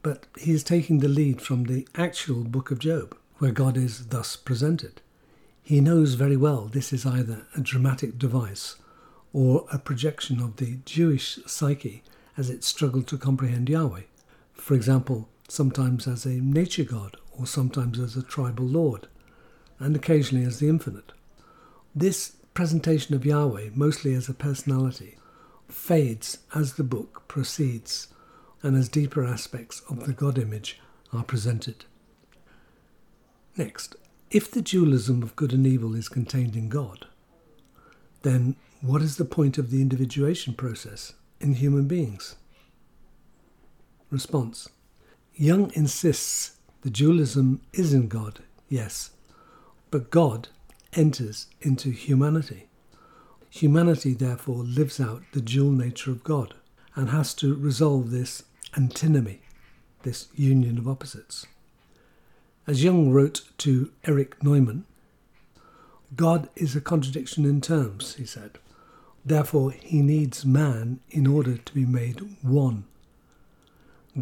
but 0.03 0.27
he 0.37 0.51
is 0.51 0.63
taking 0.63 0.99
the 0.99 1.07
lead 1.07 1.41
from 1.41 1.63
the 1.63 1.87
actual 1.95 2.43
book 2.43 2.69
of 2.69 2.77
Job, 2.77 3.17
where 3.39 3.51
God 3.51 3.75
is 3.75 4.07
thus 4.07 4.35
presented. 4.35 5.01
He 5.63 5.81
knows 5.81 6.13
very 6.13 6.37
well 6.37 6.67
this 6.67 6.93
is 6.93 7.05
either 7.05 7.47
a 7.55 7.61
dramatic 7.61 8.19
device 8.19 8.75
or 9.33 9.65
a 9.71 9.79
projection 9.79 10.39
of 10.39 10.57
the 10.57 10.77
Jewish 10.85 11.39
psyche 11.47 12.03
as 12.37 12.51
it 12.51 12.63
struggled 12.63 13.07
to 13.07 13.17
comprehend 13.17 13.69
Yahweh. 13.69 14.03
For 14.53 14.75
example, 14.75 15.27
sometimes 15.49 16.07
as 16.07 16.25
a 16.25 16.41
nature 16.41 16.83
god 16.83 17.17
or 17.37 17.47
sometimes 17.47 17.99
as 17.99 18.15
a 18.15 18.21
tribal 18.21 18.65
lord, 18.65 19.07
and 19.79 19.95
occasionally 19.95 20.45
as 20.45 20.59
the 20.59 20.69
infinite. 20.69 21.11
This 21.93 22.37
presentation 22.53 23.15
of 23.15 23.25
Yahweh, 23.25 23.69
mostly 23.73 24.13
as 24.13 24.29
a 24.29 24.33
personality, 24.33 25.17
fades 25.67 26.39
as 26.53 26.73
the 26.73 26.83
book 26.83 27.23
proceeds 27.27 28.07
and 28.61 28.75
as 28.75 28.89
deeper 28.89 29.25
aspects 29.25 29.81
of 29.89 30.05
the 30.05 30.13
God 30.13 30.37
image 30.37 30.79
are 31.13 31.23
presented. 31.23 31.85
Next, 33.57 33.95
if 34.31 34.51
the 34.51 34.61
dualism 34.61 35.23
of 35.23 35.35
good 35.35 35.53
and 35.53 35.65
evil 35.65 35.95
is 35.95 36.09
contained 36.09 36.55
in 36.55 36.67
God, 36.67 37.05
then 38.23 38.55
what 38.81 39.01
is 39.01 39.17
the 39.17 39.25
point 39.25 39.57
of 39.57 39.71
the 39.71 39.81
individuation 39.81 40.53
process 40.53 41.13
in 41.39 41.53
human 41.53 41.87
beings? 41.87 42.35
Response 44.09 44.69
Jung 45.35 45.71
insists 45.75 46.57
the 46.81 46.89
dualism 46.89 47.61
is 47.73 47.93
in 47.93 48.07
God, 48.07 48.39
yes, 48.69 49.11
but 49.91 50.09
God 50.09 50.49
enters 50.93 51.47
into 51.61 51.91
humanity. 51.91 52.67
Humanity, 53.49 54.13
therefore, 54.13 54.63
lives 54.63 54.99
out 54.99 55.23
the 55.31 55.41
dual 55.41 55.71
nature 55.71 56.11
of 56.11 56.23
God 56.23 56.53
and 56.95 57.09
has 57.09 57.33
to 57.35 57.55
resolve 57.55 58.11
this 58.11 58.43
antinomy, 58.75 59.41
this 60.03 60.27
union 60.35 60.77
of 60.77 60.87
opposites. 60.87 61.45
As 62.67 62.83
Jung 62.83 63.11
wrote 63.11 63.41
to 63.59 63.91
Erich 64.05 64.41
Neumann, 64.43 64.85
God 66.15 66.49
is 66.55 66.75
a 66.75 66.81
contradiction 66.81 67.45
in 67.45 67.61
terms, 67.61 68.15
he 68.15 68.25
said. 68.25 68.57
Therefore, 69.23 69.71
he 69.71 70.01
needs 70.01 70.45
man 70.45 70.99
in 71.09 71.27
order 71.27 71.57
to 71.57 71.73
be 71.73 71.85
made 71.85 72.21
one. 72.41 72.85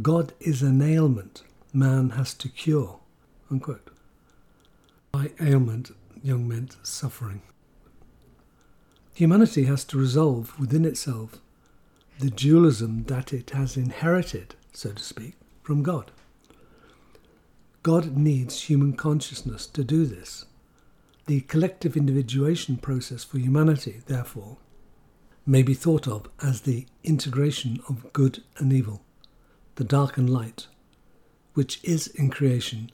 God 0.02 0.34
is 0.40 0.62
an 0.62 0.82
ailment 0.82 1.44
man 1.74 2.12
has 2.12 2.34
to 2.36 2.50
cure. 2.50 3.00
Unquote. 3.52 3.93
By 5.14 5.30
ailment, 5.40 5.92
Jung 6.24 6.48
meant 6.48 6.76
suffering. 6.82 7.44
Humanity 9.14 9.66
has 9.66 9.86
to 9.86 9.98
resolve 10.00 10.60
within 10.60 10.86
itself 10.86 11.40
the 12.18 12.32
dualism 12.32 13.04
that 13.04 13.32
it 13.32 13.52
has 13.52 13.78
inherited, 13.78 14.56
so 14.74 14.92
to 14.92 15.04
speak, 15.04 15.36
from 15.62 15.84
God. 15.84 16.10
God 17.84 18.18
needs 18.18 18.64
human 18.64 18.94
consciousness 18.94 19.68
to 19.68 19.84
do 19.84 20.08
this. 20.08 20.46
The 21.28 21.42
collective 21.42 21.96
individuation 21.96 22.78
process 22.78 23.24
for 23.24 23.38
humanity, 23.38 24.02
therefore, 24.08 24.58
may 25.46 25.62
be 25.62 25.76
thought 25.76 26.08
of 26.08 26.28
as 26.42 26.62
the 26.62 26.88
integration 27.04 27.80
of 27.88 28.12
good 28.14 28.42
and 28.58 28.74
evil, 28.74 29.04
the 29.76 29.84
dark 29.84 30.18
and 30.18 30.28
light, 30.28 30.66
which 31.54 31.80
is 31.84 32.08
in 32.08 32.32
creation 32.32 32.92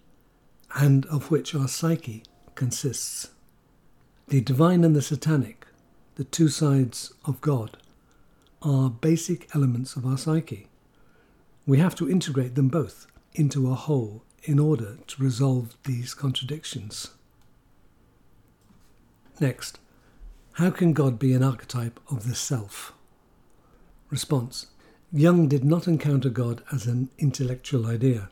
and 0.75 1.05
of 1.07 1.31
which 1.31 1.55
our 1.55 1.67
psyche 1.67 2.23
consists. 2.55 3.29
The 4.27 4.41
divine 4.41 4.83
and 4.83 4.95
the 4.95 5.01
satanic, 5.01 5.65
the 6.15 6.23
two 6.23 6.49
sides 6.49 7.13
of 7.25 7.41
God, 7.41 7.77
are 8.61 8.89
basic 8.89 9.53
elements 9.55 9.95
of 9.95 10.05
our 10.05 10.17
psyche. 10.17 10.67
We 11.65 11.79
have 11.79 11.95
to 11.95 12.09
integrate 12.09 12.55
them 12.55 12.67
both 12.67 13.07
into 13.33 13.71
a 13.71 13.75
whole 13.75 14.23
in 14.43 14.59
order 14.59 14.97
to 15.07 15.23
resolve 15.23 15.75
these 15.83 16.13
contradictions. 16.13 17.11
Next, 19.39 19.79
how 20.53 20.71
can 20.71 20.93
God 20.93 21.17
be 21.17 21.33
an 21.33 21.43
archetype 21.43 21.99
of 22.09 22.27
the 22.27 22.35
self? 22.35 22.93
Response 24.09 24.67
Jung 25.11 25.47
did 25.47 25.63
not 25.63 25.87
encounter 25.87 26.29
God 26.29 26.61
as 26.71 26.85
an 26.85 27.09
intellectual 27.17 27.87
idea. 27.87 28.29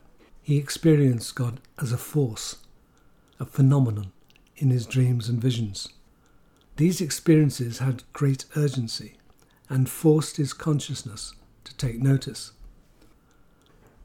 He 0.48 0.56
experienced 0.56 1.34
God 1.34 1.60
as 1.78 1.92
a 1.92 1.98
force, 1.98 2.56
a 3.38 3.44
phenomenon, 3.44 4.12
in 4.56 4.70
his 4.70 4.86
dreams 4.86 5.28
and 5.28 5.38
visions. 5.38 5.90
These 6.76 7.02
experiences 7.02 7.80
had 7.80 8.04
great 8.14 8.46
urgency 8.56 9.18
and 9.68 9.90
forced 9.90 10.38
his 10.38 10.54
consciousness 10.54 11.34
to 11.64 11.76
take 11.76 12.00
notice. 12.00 12.52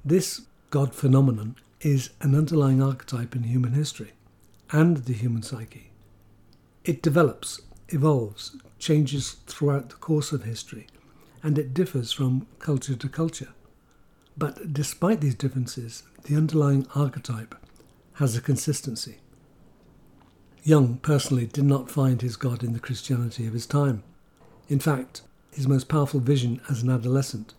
This 0.03 0.41
God 0.69 0.93
phenomenon 0.93 1.56
is 1.79 2.10
an 2.19 2.36
underlying 2.36 2.84
archetype 2.84 3.38
in 3.38 3.43
human 3.43 3.71
history 3.71 4.12
and 4.69 4.97
the 4.97 5.13
human 5.13 5.43
psyche. 5.43 5.91
It 6.84 7.01
develops, 7.01 7.62
evolves, 7.88 8.58
changes 8.79 9.38
throughout 9.47 9.91
the 9.91 9.95
course 9.95 10.34
of 10.34 10.43
history, 10.43 10.88
and 11.41 11.58
it 11.58 11.73
differs 11.73 12.12
from 12.12 12.47
culture 12.60 12.97
to 12.97 13.08
culture. 13.08 13.53
But 14.38 14.74
despite 14.74 15.22
these 15.22 15.36
differences, 15.36 16.04
the 16.24 16.36
underlying 16.36 16.88
archetype 16.96 17.56
has 18.13 18.36
a 18.36 18.41
consistency. 18.41 19.17
Jung 20.63 20.98
personally 20.98 21.46
did 21.46 21.65
not 21.65 21.91
find 21.91 22.22
his 22.22 22.36
God 22.38 22.63
in 22.63 22.74
the 22.74 22.80
Christianity 22.80 23.46
of 23.46 23.54
his 23.54 23.65
time. 23.65 24.04
In 24.69 24.80
fact, 24.80 25.22
his 25.52 25.67
most 25.67 25.88
powerful 25.88 26.19
vision 26.19 26.62
as 26.69 26.82
an 26.82 26.89
adolescent 26.89 27.54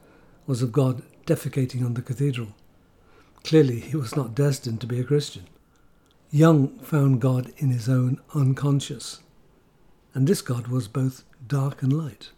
was 0.46 0.62
of 0.62 0.72
God 0.72 1.02
defecating 1.26 1.84
on 1.84 1.94
the 1.94 2.02
cathedral. 2.02 2.54
Clearly, 3.44 3.80
he 3.80 3.96
was 3.96 4.16
not 4.16 4.34
destined 4.34 4.80
to 4.80 4.87
be 4.87 5.00
a 5.00 5.04
Christian. 5.04 5.44
Jung 6.30 6.78
found 6.78 7.20
God 7.20 7.52
in 7.58 7.70
his 7.70 7.88
own 7.88 8.20
unconscious, 8.34 9.20
and 10.14 10.26
this 10.26 10.42
God 10.42 10.68
was 10.68 10.88
both 10.88 11.24
dark 11.46 11.82
and 11.82 11.92
light. 11.92 12.30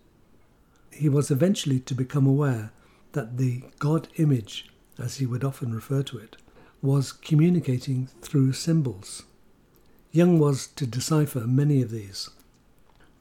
He 0.90 1.08
was 1.08 1.30
eventually 1.30 1.80
to 1.80 1.94
become 1.94 2.26
aware 2.26 2.72
that 3.16 3.38
the 3.38 3.62
God 3.78 4.08
image, 4.16 4.68
as 4.98 5.16
he 5.16 5.24
would 5.24 5.42
often 5.42 5.74
refer 5.74 6.02
to 6.02 6.18
it, 6.18 6.36
was 6.82 7.12
communicating 7.12 8.08
through 8.20 8.52
symbols. 8.52 9.22
Jung 10.12 10.38
was 10.38 10.66
to 10.66 10.86
decipher 10.86 11.40
many 11.40 11.80
of 11.80 11.90
these, 11.90 12.28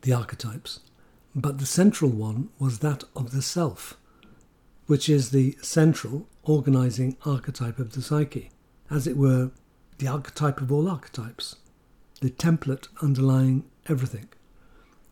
the 0.02 0.12
archetypes, 0.12 0.82
but 1.34 1.60
the 1.60 1.66
central 1.66 2.12
one 2.12 2.50
was 2.60 2.80
that 2.80 3.06
of 3.16 3.32
the 3.32 3.42
self, 3.42 3.98
which 4.86 5.08
is 5.08 5.30
the 5.30 5.58
central 5.62 6.28
organizing 6.44 7.16
archetype 7.26 7.80
of 7.80 7.94
the 7.94 8.02
psyche, 8.02 8.52
as 8.92 9.08
it 9.08 9.16
were, 9.16 9.52
the 9.98 10.10
archetype 10.10 10.60
of 10.60 10.74
all 10.74 10.90
archetypes, 10.90 11.56
the 12.20 12.30
template 12.30 12.90
underlying 13.02 13.64
everything. 13.88 14.28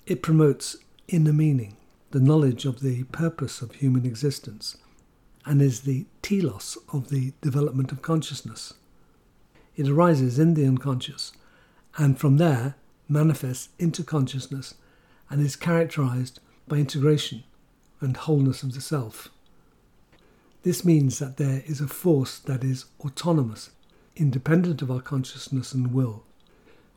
It 0.06 0.22
promotes 0.22 0.76
inner 1.08 1.32
meaning, 1.32 1.78
the 2.14 2.20
knowledge 2.20 2.64
of 2.64 2.82
the 2.82 3.04
purpose 3.06 3.64
of 3.64 3.74
human 3.74 4.06
existence, 4.06 4.78
and 5.48 5.64
is 5.64 5.82
the 5.82 6.06
telos 6.22 6.78
of 6.94 7.10
the 7.10 7.34
development 7.42 7.92
of 7.92 8.04
consciousness. 8.04 8.76
It 9.76 9.90
arises 9.90 10.38
in 10.38 10.54
the 10.54 10.68
unconscious, 10.68 11.32
and 11.98 12.20
from 12.20 12.38
there 12.38 12.76
manifests 13.10 13.70
into 13.80 14.04
consciousness 14.04 14.76
and 15.28 15.42
is 15.42 15.56
characterized 15.56 16.40
by 16.68 16.78
integration 16.78 17.46
and 18.00 18.16
wholeness 18.16 18.62
of 18.62 18.76
the 18.76 18.82
self. 18.82 19.30
This 20.62 20.86
means 20.86 21.18
that 21.18 21.38
there 21.38 21.64
is 21.66 21.82
a 21.82 21.88
force 21.88 22.38
that 22.38 22.64
is 22.64 22.86
autonomous, 23.00 23.72
independent 24.16 24.84
of 24.84 24.92
our 24.92 25.02
consciousness 25.02 25.74
and 25.74 25.92
will, 25.92 26.26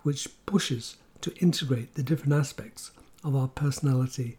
which 0.02 0.28
pushes 0.44 0.96
to 1.22 1.34
integrate 1.38 1.94
the 1.94 2.02
different 2.02 2.34
aspects 2.34 2.90
of 3.24 3.34
our 3.34 3.48
personality 3.48 4.36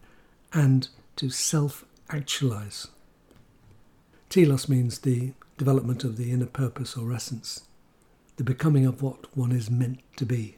and 0.54 0.90
to 1.16 1.30
self 1.30 1.86
actualize. 2.10 2.88
Telos 4.30 4.68
means 4.70 5.00
the 5.00 5.34
development 5.58 6.04
of 6.04 6.18
the 6.18 6.32
inner 6.32 6.46
purpose 6.46 6.96
or 6.96 7.14
essence, 7.14 7.66
the 8.36 8.44
becoming 8.44 8.86
of 8.86 9.02
what 9.02 9.36
one 9.36 9.52
is 9.52 9.70
meant 9.70 10.00
to 10.18 10.26
be. 10.26 10.58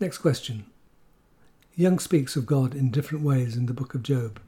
Next 0.00 0.18
question. 0.18 0.66
Jung 1.76 1.98
speaks 1.98 2.36
of 2.36 2.46
God 2.46 2.74
in 2.74 2.90
different 2.90 3.24
ways 3.24 3.56
in 3.56 3.66
the 3.66 3.74
book 3.74 3.94
of 3.94 4.02
Job. 4.02 4.40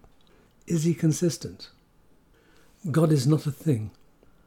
Is 0.66 0.84
he 0.84 0.94
consistent? 0.94 1.70
God 2.90 3.10
is 3.10 3.26
not 3.26 3.46
a 3.46 3.52
thing 3.52 3.90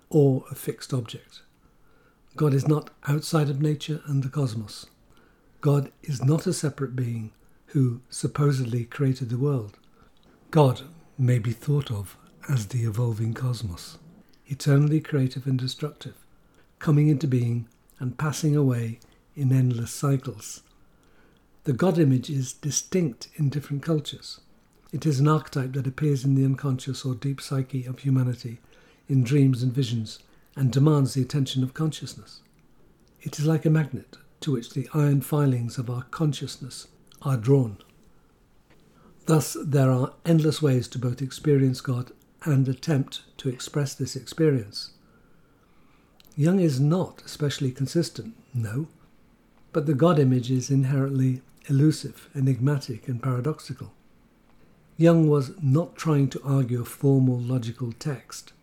or 0.10 0.45
a 0.49 0.56
fixed 0.56 0.93
object. 0.93 1.41
God 2.36 2.54
is 2.54 2.67
not 2.67 2.89
outside 3.08 3.49
of 3.49 3.62
nature 3.62 4.02
and 4.06 4.23
the 4.23 4.30
cosmos. 4.30 4.86
God 5.62 5.91
is 6.04 6.23
not 6.23 6.47
a 6.47 6.54
separate 6.54 6.95
being 6.95 7.32
who 7.69 8.01
supposedly 8.10 8.84
created 8.84 9.29
the 9.29 9.38
world. 9.38 9.77
God 10.51 10.82
may 11.17 11.38
be 11.38 11.51
thought 11.51 11.91
of 11.91 12.17
as 12.47 12.67
the 12.67 12.84
evolving 12.84 13.34
cosmos, 13.34 13.99
eternally 14.47 14.99
creative 14.99 15.45
and 15.45 15.60
destructive, 15.60 16.15
coming 16.79 17.08
into 17.10 17.27
being 17.27 17.67
and 17.99 18.17
passing 18.17 18.55
away 18.55 18.99
in 19.36 19.51
endless 19.51 19.91
cycles. 19.91 20.63
The 21.65 21.73
God 21.73 21.99
image 21.99 22.29
is 22.29 22.53
distinct 22.53 23.27
in 23.36 23.49
different 23.49 23.84
cultures. 23.84 24.39
It 24.91 25.05
is 25.05 25.19
an 25.19 25.27
archetype 25.27 25.73
that 25.73 25.86
appears 25.86 26.25
in 26.25 26.34
the 26.34 26.45
unconscious 26.45 27.05
or 27.05 27.13
deep 27.13 27.39
psyche 27.39 27.86
of 27.86 27.99
humanity, 27.99 28.60
in 29.08 29.23
dreams 29.23 29.62
and 29.62 29.71
visions, 29.71 30.19
and 30.55 30.71
demands 30.71 31.13
the 31.13 31.21
attention 31.21 31.63
of 31.63 31.75
consciousness. 31.75 32.41
It 33.21 33.38
is 33.38 33.45
like 33.45 33.65
a 33.65 33.69
magnet 33.69 34.17
to 34.39 34.53
which 34.53 34.71
the 34.71 34.89
iron 34.93 35.21
filings 35.21 35.77
of 35.77 35.89
our 35.89 36.03
consciousness 36.03 36.88
are 37.21 37.38
drawn. 37.38 37.77
Thus, 39.25 39.55
there 39.63 39.91
are 39.91 40.13
endless 40.25 40.62
ways 40.62 40.88
to 40.89 40.99
both 40.99 41.21
experience 41.21 41.82
God 41.82 42.12
and 42.43 42.67
attempt 42.67 43.21
to 43.38 43.49
express 43.49 43.93
this 43.93 44.15
experience. 44.15 44.91
Jung 46.36 46.60
is 46.60 46.79
not 46.79 47.21
especially 47.25 47.71
consistent, 47.71 48.36
no, 48.53 48.88
but 49.71 49.86
the 49.86 49.93
God 49.93 50.19
image 50.19 50.49
is 50.49 50.69
inherently 50.69 51.41
elusive, 51.67 52.29
enigmatic, 52.34 53.08
and 53.08 53.21
paradoxical. 53.21 53.93
Jung 54.97 55.29
was 55.29 55.51
not 55.62 55.95
trying 55.95 56.29
to 56.29 56.41
argue 56.43 56.82
a 56.82 56.86
formal 56.86 57.39
logical 57.39 57.91
text. 57.93 58.53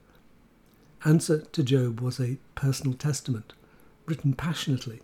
Answer 1.05 1.41
to 1.41 1.63
Job 1.63 2.01
was 2.01 2.19
a 2.19 2.39
personal 2.55 2.95
testament, 2.95 3.53
written 4.07 4.35
passionately. 4.35 5.01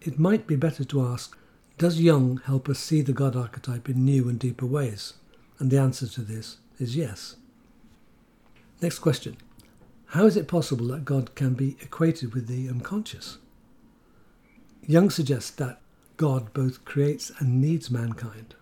It 0.00 0.18
might 0.18 0.46
be 0.46 0.56
better 0.56 0.84
to 0.84 1.06
ask 1.06 1.36
Does 1.78 2.00
Jung 2.00 2.40
help 2.44 2.68
us 2.68 2.80
see 2.80 3.02
the 3.02 3.12
God 3.12 3.36
archetype 3.36 3.88
in 3.88 4.04
new 4.04 4.28
and 4.28 4.36
deeper 4.36 4.66
ways? 4.66 5.14
And 5.60 5.70
the 5.70 5.78
answer 5.78 6.08
to 6.08 6.22
this 6.22 6.56
is 6.80 6.96
yes. 6.96 7.36
Next 8.82 8.98
question 8.98 9.36
How 10.06 10.26
is 10.26 10.36
it 10.36 10.48
possible 10.48 10.88
that 10.88 11.04
God 11.04 11.36
can 11.36 11.54
be 11.54 11.76
equated 11.80 12.34
with 12.34 12.48
the 12.48 12.68
unconscious? 12.68 13.38
Jung 14.88 15.08
suggests 15.08 15.52
that 15.52 15.80
God 16.16 16.52
both 16.52 16.84
creates 16.84 17.30
and 17.38 17.60
needs 17.60 17.92
mankind. 17.92 18.56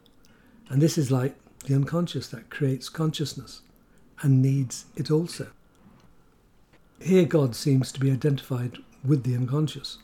And 0.68 0.82
this 0.82 0.98
is 0.98 1.10
like 1.10 1.36
the 1.64 1.74
unconscious 1.74 2.28
that 2.28 2.50
creates 2.50 2.90
consciousness 2.90 3.62
and 4.20 4.42
needs 4.42 4.86
it 4.94 5.10
also. 5.10 5.46
Here, 7.00 7.24
God 7.24 7.56
seems 7.56 7.92
to 7.92 8.00
be 8.00 8.10
identified 8.10 8.76
with 9.02 9.22
the 9.24 9.36
unconscious. 9.36 9.98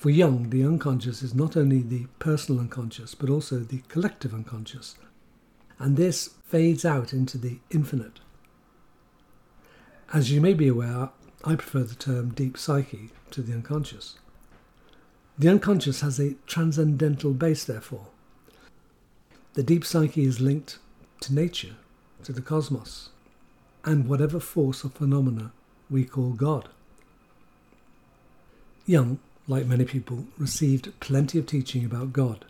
For 0.00 0.08
Jung, 0.08 0.48
the 0.48 0.64
unconscious 0.64 1.22
is 1.22 1.34
not 1.34 1.58
only 1.58 1.82
the 1.82 2.06
personal 2.18 2.58
unconscious, 2.58 3.14
but 3.14 3.28
also 3.28 3.58
the 3.58 3.82
collective 3.88 4.32
unconscious. 4.32 4.96
And 5.78 5.98
this 5.98 6.30
fades 6.46 6.86
out 6.86 7.12
into 7.12 7.36
the 7.36 7.58
infinite. 7.70 8.20
As 10.10 10.32
you 10.32 10.40
may 10.40 10.54
be 10.54 10.68
aware, 10.68 11.10
I 11.44 11.54
prefer 11.54 11.80
the 11.80 11.94
term 11.94 12.30
deep 12.30 12.56
psyche 12.56 13.10
to 13.32 13.42
the 13.42 13.52
unconscious. 13.52 14.18
The 15.38 15.50
unconscious 15.50 16.00
has 16.00 16.18
a 16.18 16.36
transcendental 16.46 17.34
base, 17.34 17.66
therefore. 17.66 18.06
The 19.52 19.62
deep 19.62 19.84
psyche 19.84 20.24
is 20.24 20.40
linked 20.40 20.78
to 21.20 21.34
nature, 21.34 21.76
to 22.24 22.32
the 22.32 22.40
cosmos, 22.40 23.10
and 23.84 24.08
whatever 24.08 24.40
force 24.40 24.82
or 24.82 24.88
phenomena 24.88 25.52
we 25.90 26.06
call 26.06 26.30
God. 26.30 26.70
Jung, 28.86 29.18
like 29.50 29.66
many 29.66 29.84
people, 29.84 30.26
received 30.38 30.92
plenty 31.00 31.36
of 31.36 31.44
teaching 31.44 31.84
about 31.84 32.12
God, 32.12 32.44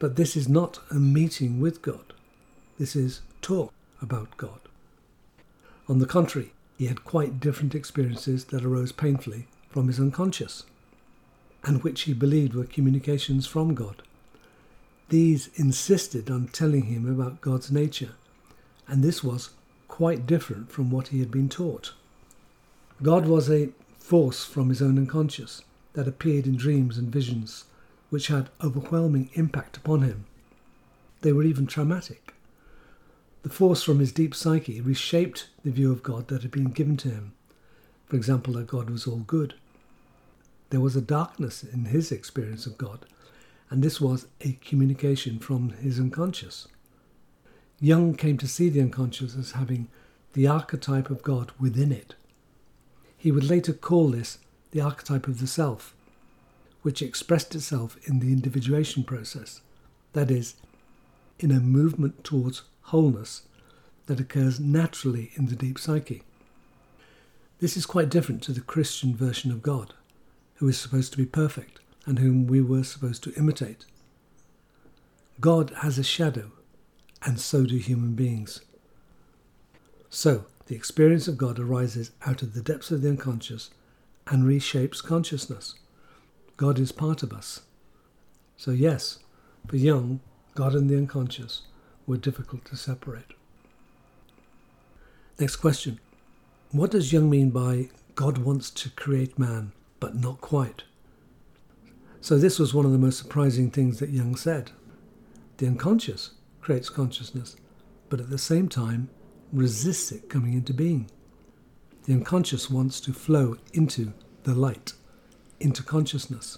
but 0.00 0.16
this 0.16 0.36
is 0.36 0.48
not 0.48 0.80
a 0.90 0.96
meeting 0.96 1.60
with 1.60 1.82
God. 1.82 2.12
This 2.80 2.96
is 2.96 3.20
talk 3.42 3.72
about 4.02 4.36
God. 4.36 4.58
On 5.88 6.00
the 6.00 6.06
contrary, 6.06 6.52
he 6.76 6.86
had 6.86 7.04
quite 7.04 7.38
different 7.38 7.76
experiences 7.76 8.46
that 8.46 8.64
arose 8.64 8.90
painfully 8.90 9.46
from 9.70 9.86
his 9.86 10.00
unconscious 10.00 10.64
and 11.62 11.84
which 11.84 12.02
he 12.02 12.12
believed 12.12 12.54
were 12.54 12.64
communications 12.64 13.46
from 13.46 13.74
God. 13.74 14.02
These 15.10 15.48
insisted 15.54 16.28
on 16.28 16.48
telling 16.48 16.86
him 16.86 17.08
about 17.08 17.40
God's 17.40 17.70
nature, 17.70 18.14
and 18.88 19.02
this 19.02 19.22
was 19.22 19.50
quite 19.86 20.26
different 20.26 20.72
from 20.72 20.90
what 20.90 21.08
he 21.08 21.20
had 21.20 21.30
been 21.30 21.48
taught. 21.48 21.92
God 23.00 23.26
was 23.26 23.48
a 23.48 23.68
force 24.00 24.44
from 24.44 24.70
his 24.70 24.82
own 24.82 24.98
unconscious 24.98 25.62
that 25.96 26.06
appeared 26.06 26.46
in 26.46 26.56
dreams 26.56 26.96
and 26.96 27.12
visions, 27.12 27.64
which 28.08 28.28
had 28.28 28.48
overwhelming 28.62 29.28
impact 29.34 29.76
upon 29.76 30.02
him. 30.02 30.24
They 31.22 31.32
were 31.32 31.42
even 31.42 31.66
traumatic. 31.66 32.32
The 33.42 33.50
force 33.50 33.82
from 33.82 33.98
his 33.98 34.12
deep 34.12 34.34
psyche 34.34 34.80
reshaped 34.80 35.48
the 35.64 35.72
view 35.72 35.90
of 35.90 36.04
God 36.04 36.28
that 36.28 36.42
had 36.42 36.52
been 36.52 36.70
given 36.70 36.96
to 36.98 37.10
him. 37.10 37.32
For 38.06 38.14
example, 38.14 38.54
that 38.54 38.68
God 38.68 38.88
was 38.88 39.06
all 39.06 39.18
good 39.18 39.54
there 40.70 40.80
was 40.80 40.96
a 40.96 41.00
darkness 41.00 41.62
in 41.62 41.86
his 41.86 42.10
experience 42.10 42.66
of 42.66 42.78
God, 42.78 43.06
and 43.70 43.82
this 43.82 44.00
was 44.00 44.26
a 44.40 44.52
communication 44.54 45.38
from 45.38 45.70
his 45.70 45.98
unconscious. 45.98 46.68
Jung 47.80 48.14
came 48.14 48.38
to 48.38 48.48
see 48.48 48.68
the 48.68 48.80
unconscious 48.80 49.36
as 49.36 49.52
having 49.52 49.88
the 50.32 50.46
archetype 50.46 51.10
of 51.10 51.22
God 51.22 51.52
within 51.58 51.92
it. 51.92 52.14
He 53.16 53.30
would 53.30 53.48
later 53.48 53.72
call 53.72 54.08
this 54.08 54.38
the 54.76 54.82
archetype 54.82 55.26
of 55.26 55.40
the 55.40 55.46
self, 55.46 55.94
which 56.82 57.00
expressed 57.00 57.54
itself 57.54 57.96
in 58.04 58.18
the 58.18 58.30
individuation 58.30 59.02
process, 59.02 59.62
that 60.12 60.30
is, 60.30 60.56
in 61.38 61.50
a 61.50 61.60
movement 61.60 62.22
towards 62.22 62.62
wholeness 62.82 63.42
that 64.04 64.20
occurs 64.20 64.60
naturally 64.60 65.30
in 65.34 65.46
the 65.46 65.56
deep 65.56 65.78
psyche. 65.78 66.22
This 67.58 67.74
is 67.74 67.86
quite 67.86 68.10
different 68.10 68.42
to 68.42 68.52
the 68.52 68.60
Christian 68.60 69.16
version 69.16 69.50
of 69.50 69.62
God 69.62 69.94
who 70.56 70.68
is 70.68 70.78
supposed 70.78 71.10
to 71.12 71.18
be 71.18 71.24
perfect 71.24 71.80
and 72.04 72.18
whom 72.18 72.46
we 72.46 72.60
were 72.60 72.84
supposed 72.84 73.24
to 73.24 73.32
imitate. 73.32 73.86
God 75.40 75.72
has 75.78 75.98
a 75.98 76.04
shadow, 76.04 76.52
and 77.22 77.40
so 77.40 77.64
do 77.64 77.76
human 77.76 78.12
beings. 78.12 78.60
So, 80.10 80.44
the 80.66 80.76
experience 80.76 81.28
of 81.28 81.38
God 81.38 81.58
arises 81.58 82.10
out 82.26 82.42
of 82.42 82.52
the 82.52 82.62
depths 82.62 82.90
of 82.90 83.00
the 83.00 83.08
unconscious 83.08 83.70
and 84.26 84.44
reshapes 84.44 85.02
consciousness. 85.02 85.74
God 86.56 86.78
is 86.78 86.92
part 86.92 87.22
of 87.22 87.32
us. 87.32 87.62
So, 88.56 88.70
yes, 88.70 89.18
for 89.66 89.76
Jung, 89.76 90.20
God 90.54 90.74
and 90.74 90.88
the 90.88 90.96
unconscious 90.96 91.62
were 92.06 92.16
difficult 92.16 92.64
to 92.66 92.76
separate. 92.76 93.34
Next 95.38 95.56
question 95.56 96.00
What 96.72 96.90
does 96.90 97.12
Jung 97.12 97.28
mean 97.28 97.50
by 97.50 97.90
God 98.16 98.38
wants 98.38 98.70
to 98.70 98.88
create 98.90 99.38
man 99.38 99.72
but 100.00 100.14
not 100.14 100.40
quite. 100.40 100.84
So, 102.22 102.38
this 102.38 102.58
was 102.58 102.72
one 102.72 102.86
of 102.86 102.92
the 102.92 102.98
most 102.98 103.18
surprising 103.18 103.70
things 103.70 103.98
that 103.98 104.08
Jung 104.08 104.36
said. 104.36 104.72
The 105.58 105.66
unconscious 105.66 106.30
creates 106.60 106.88
consciousness, 106.88 107.56
but 108.08 108.18
at 108.18 108.30
the 108.30 108.38
same 108.38 108.68
time 108.68 109.10
resists 109.52 110.10
it 110.12 110.30
coming 110.30 110.54
into 110.54 110.72
being. 110.72 111.10
The 112.06 112.12
unconscious 112.12 112.70
wants 112.70 113.00
to 113.00 113.12
flow 113.12 113.56
into 113.72 114.12
the 114.44 114.54
light, 114.54 114.92
into 115.58 115.82
consciousness, 115.82 116.56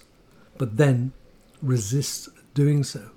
but 0.59 0.77
then 0.77 1.11
resists 1.59 2.29
doing 2.53 2.83
so. 2.83 3.09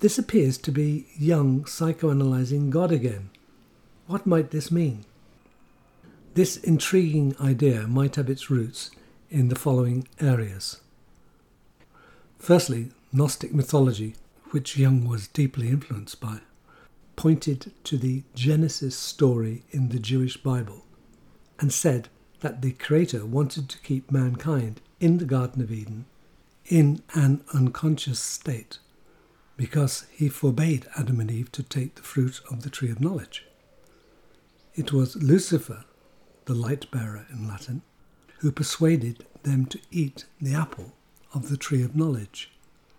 This 0.00 0.18
appears 0.18 0.56
to 0.56 0.72
be 0.72 1.06
Jung 1.18 1.64
psychoanalyzing 1.64 2.70
God 2.70 2.90
again. 2.90 3.28
What 4.06 4.26
might 4.26 4.52
this 4.52 4.72
mean? 4.72 5.04
This 6.32 6.56
intriguing 6.56 7.36
idea 7.38 7.86
might 7.86 8.16
have 8.16 8.30
its 8.30 8.48
roots 8.48 8.90
in 9.28 9.48
the 9.48 9.56
following 9.56 10.08
areas. 10.18 10.80
Firstly, 12.38 12.88
Gnostic 13.12 13.52
mythology, 13.52 14.14
which 14.52 14.78
Jung 14.78 15.06
was 15.06 15.28
deeply 15.28 15.68
influenced 15.68 16.22
by, 16.22 16.40
pointed 17.16 17.72
to 17.84 17.98
the 17.98 18.22
Genesis 18.34 18.96
story 18.96 19.64
in 19.72 19.90
the 19.90 19.98
Jewish 19.98 20.38
Bible 20.38 20.84
and 21.58 21.72
said 21.72 22.08
that 22.40 22.62
the 22.62 22.72
Creator 22.72 23.26
wanted 23.26 23.68
to 23.68 23.78
keep 23.78 24.10
mankind 24.10 24.80
in 25.00 25.18
the 25.18 25.24
Garden 25.24 25.62
of 25.62 25.72
Eden 25.72 26.06
in 26.66 27.02
an 27.14 27.42
unconscious 27.52 28.20
state 28.20 28.78
because 29.56 30.06
he 30.12 30.28
forbade 30.28 30.86
Adam 30.96 31.18
and 31.20 31.30
Eve 31.30 31.50
to 31.52 31.62
take 31.62 31.96
the 31.96 32.02
fruit 32.02 32.40
of 32.50 32.62
the 32.62 32.70
tree 32.70 32.90
of 32.90 33.00
knowledge. 33.00 33.44
It 34.74 34.92
was 34.92 35.16
Lucifer, 35.16 35.84
the 36.44 36.54
light 36.54 36.88
bearer 36.92 37.26
in 37.30 37.48
Latin, 37.48 37.82
who 38.38 38.52
persuaded 38.52 39.26
them 39.42 39.66
to 39.66 39.80
eat 39.90 40.26
the 40.40 40.54
apple 40.54 40.92
of 41.34 41.48
the 41.50 41.56
tree 41.56 41.82
of 41.82 41.96
knowledge, 41.96 42.52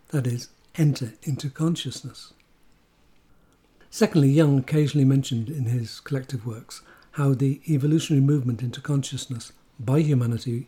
that 0.10 0.28
is, 0.28 0.50
enter 0.76 1.13
into 1.24 1.50
consciousness. 1.50 2.34
Secondly, 3.89 4.30
Jung 4.30 4.60
occasionally 4.60 5.06
mentioned 5.06 5.50
in 5.50 5.65
his 5.65 6.00
collective 6.02 6.45
works 6.45 6.82
how 7.20 7.34
the 7.34 7.60
evolutionary 7.68 8.26
movement 8.26 8.62
into 8.62 8.80
consciousness 8.80 9.52
by 9.78 10.00
humanity 10.00 10.68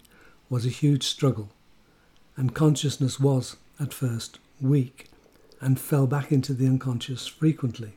was 0.50 0.66
a 0.66 0.70
huge 0.70 1.08
struggle, 1.08 1.50
and 2.36 2.54
consciousness 2.54 3.18
was, 3.18 3.56
at 3.80 3.94
first, 3.94 4.38
weak 4.60 5.08
and 5.62 5.80
fell 5.80 6.06
back 6.06 6.30
into 6.30 6.54
the 6.54 6.68
unconscious 6.68 7.26
frequently. 7.26 7.94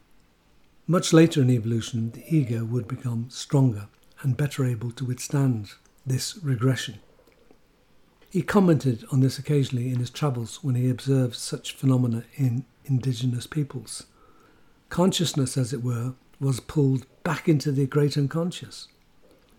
Much 0.87 1.13
later 1.13 1.43
in 1.43 1.51
evolution, 1.51 2.13
the 2.13 2.23
ego 2.33 2.65
would 2.65 2.87
become 2.87 3.27
stronger 3.29 3.89
and 4.23 4.37
better 4.37 4.65
able 4.65 4.93
to 4.93 5.05
withstand 5.05 5.71
this 6.07 6.39
regression. 6.41 7.01
He 8.31 8.43
commented 8.43 9.05
on 9.11 9.19
this 9.19 9.37
occasionally 9.37 9.91
in 9.91 9.99
his 9.99 10.11
travels 10.11 10.63
when 10.63 10.77
he 10.77 10.89
observed 10.89 11.35
such 11.35 11.75
phenomena 11.75 12.23
in 12.37 12.67
indigenous 12.85 13.49
peoples. 13.49 14.05
Consciousness, 14.91 15.57
as 15.57 15.73
it 15.73 15.83
were, 15.83 16.15
was 16.45 16.61
pulled 16.61 17.07
back 17.23 17.49
into 17.49 17.73
the 17.73 17.87
great 17.87 18.19
unconscious. 18.19 18.89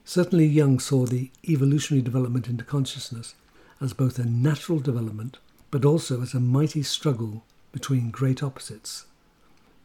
Certainly, 0.04 0.46
Jung 0.46 0.80
saw 0.80 1.08
the 1.08 1.32
evolutionary 1.50 2.04
development 2.04 2.48
into 2.48 2.64
consciousness 2.64 3.34
as 3.82 3.94
both 3.94 4.20
a 4.20 4.26
natural 4.26 4.78
development 4.80 5.40
but 5.72 5.84
also 5.84 6.22
as 6.22 6.36
a 6.36 6.40
mighty 6.40 6.84
struggle 6.84 7.44
between 7.72 8.12
great 8.12 8.44
opposites. 8.44 9.08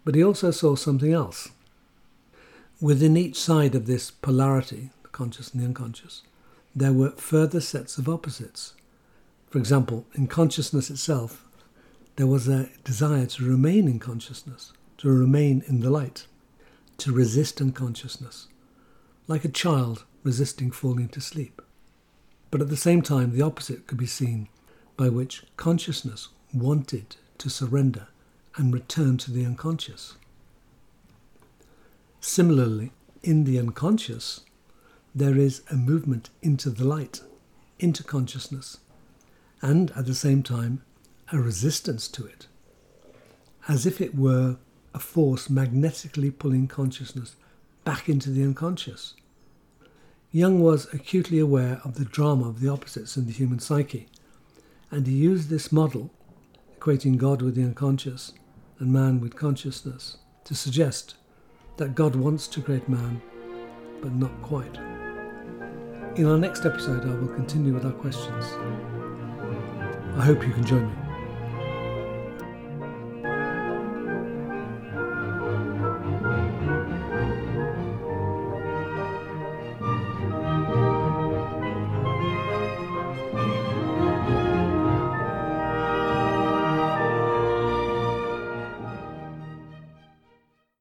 But 0.04 0.14
he 0.14 0.22
also 0.22 0.50
saw 0.50 0.76
something 0.76 1.12
else. 1.12 1.48
Within 2.82 3.16
each 3.16 3.36
side 3.40 3.74
of 3.74 3.86
this 3.86 4.10
polarity, 4.10 4.90
the 5.02 5.08
conscious 5.08 5.52
and 5.52 5.62
the 5.62 5.66
unconscious, 5.66 6.22
there 6.76 6.92
were 6.92 7.12
further 7.12 7.60
sets 7.60 7.96
of 7.96 8.08
opposites. 8.08 8.74
For 9.48 9.58
example, 9.58 10.04
in 10.14 10.26
consciousness 10.26 10.90
itself, 10.90 11.44
there 12.16 12.26
was 12.26 12.46
a 12.46 12.68
desire 12.84 13.26
to 13.26 13.48
remain 13.48 13.88
in 13.88 13.98
consciousness, 13.98 14.74
to 14.98 15.08
remain 15.10 15.64
in 15.66 15.80
the 15.80 15.90
light, 15.90 16.26
to 17.00 17.12
resist 17.12 17.60
unconsciousness, 17.60 18.46
like 19.26 19.44
a 19.44 19.48
child 19.48 20.04
resisting 20.22 20.70
falling 20.70 21.08
to 21.08 21.20
sleep. 21.20 21.62
But 22.50 22.60
at 22.60 22.68
the 22.68 22.76
same 22.76 23.00
time, 23.00 23.32
the 23.32 23.42
opposite 23.42 23.86
could 23.86 23.98
be 23.98 24.06
seen, 24.06 24.48
by 24.96 25.08
which 25.08 25.44
consciousness 25.56 26.28
wanted 26.52 27.16
to 27.38 27.48
surrender 27.48 28.08
and 28.56 28.74
return 28.74 29.16
to 29.18 29.30
the 29.30 29.46
unconscious. 29.46 30.16
Similarly, 32.20 32.92
in 33.22 33.44
the 33.44 33.58
unconscious, 33.58 34.40
there 35.14 35.36
is 35.36 35.62
a 35.70 35.76
movement 35.76 36.28
into 36.42 36.68
the 36.68 36.84
light, 36.84 37.22
into 37.78 38.04
consciousness, 38.04 38.78
and 39.62 39.90
at 39.92 40.04
the 40.06 40.14
same 40.14 40.42
time, 40.42 40.82
a 41.32 41.38
resistance 41.38 42.08
to 42.08 42.26
it, 42.26 42.46
as 43.68 43.86
if 43.86 44.00
it 44.00 44.14
were 44.14 44.58
a 44.94 44.98
force 44.98 45.48
magnetically 45.48 46.30
pulling 46.30 46.66
consciousness 46.66 47.36
back 47.84 48.08
into 48.08 48.30
the 48.30 48.42
unconscious. 48.42 49.14
Jung 50.32 50.60
was 50.60 50.92
acutely 50.94 51.38
aware 51.38 51.80
of 51.84 51.94
the 51.94 52.04
drama 52.04 52.48
of 52.48 52.60
the 52.60 52.68
opposites 52.68 53.16
in 53.16 53.26
the 53.26 53.32
human 53.32 53.58
psyche, 53.58 54.06
and 54.90 55.06
he 55.06 55.12
used 55.12 55.48
this 55.48 55.72
model, 55.72 56.10
equating 56.78 57.16
God 57.16 57.42
with 57.42 57.54
the 57.54 57.62
unconscious 57.62 58.32
and 58.78 58.92
man 58.92 59.20
with 59.20 59.36
consciousness, 59.36 60.18
to 60.44 60.54
suggest 60.54 61.14
that 61.76 61.94
God 61.94 62.14
wants 62.14 62.46
to 62.48 62.62
create 62.62 62.88
man, 62.88 63.20
but 64.00 64.12
not 64.12 64.42
quite. 64.42 64.76
In 66.16 66.26
our 66.26 66.38
next 66.38 66.64
episode, 66.66 67.04
I 67.04 67.14
will 67.14 67.34
continue 67.34 67.72
with 67.72 67.84
our 67.84 67.92
questions. 67.92 68.44
I 70.16 70.24
hope 70.24 70.46
you 70.46 70.52
can 70.52 70.64
join 70.66 70.86
me. 70.86 70.99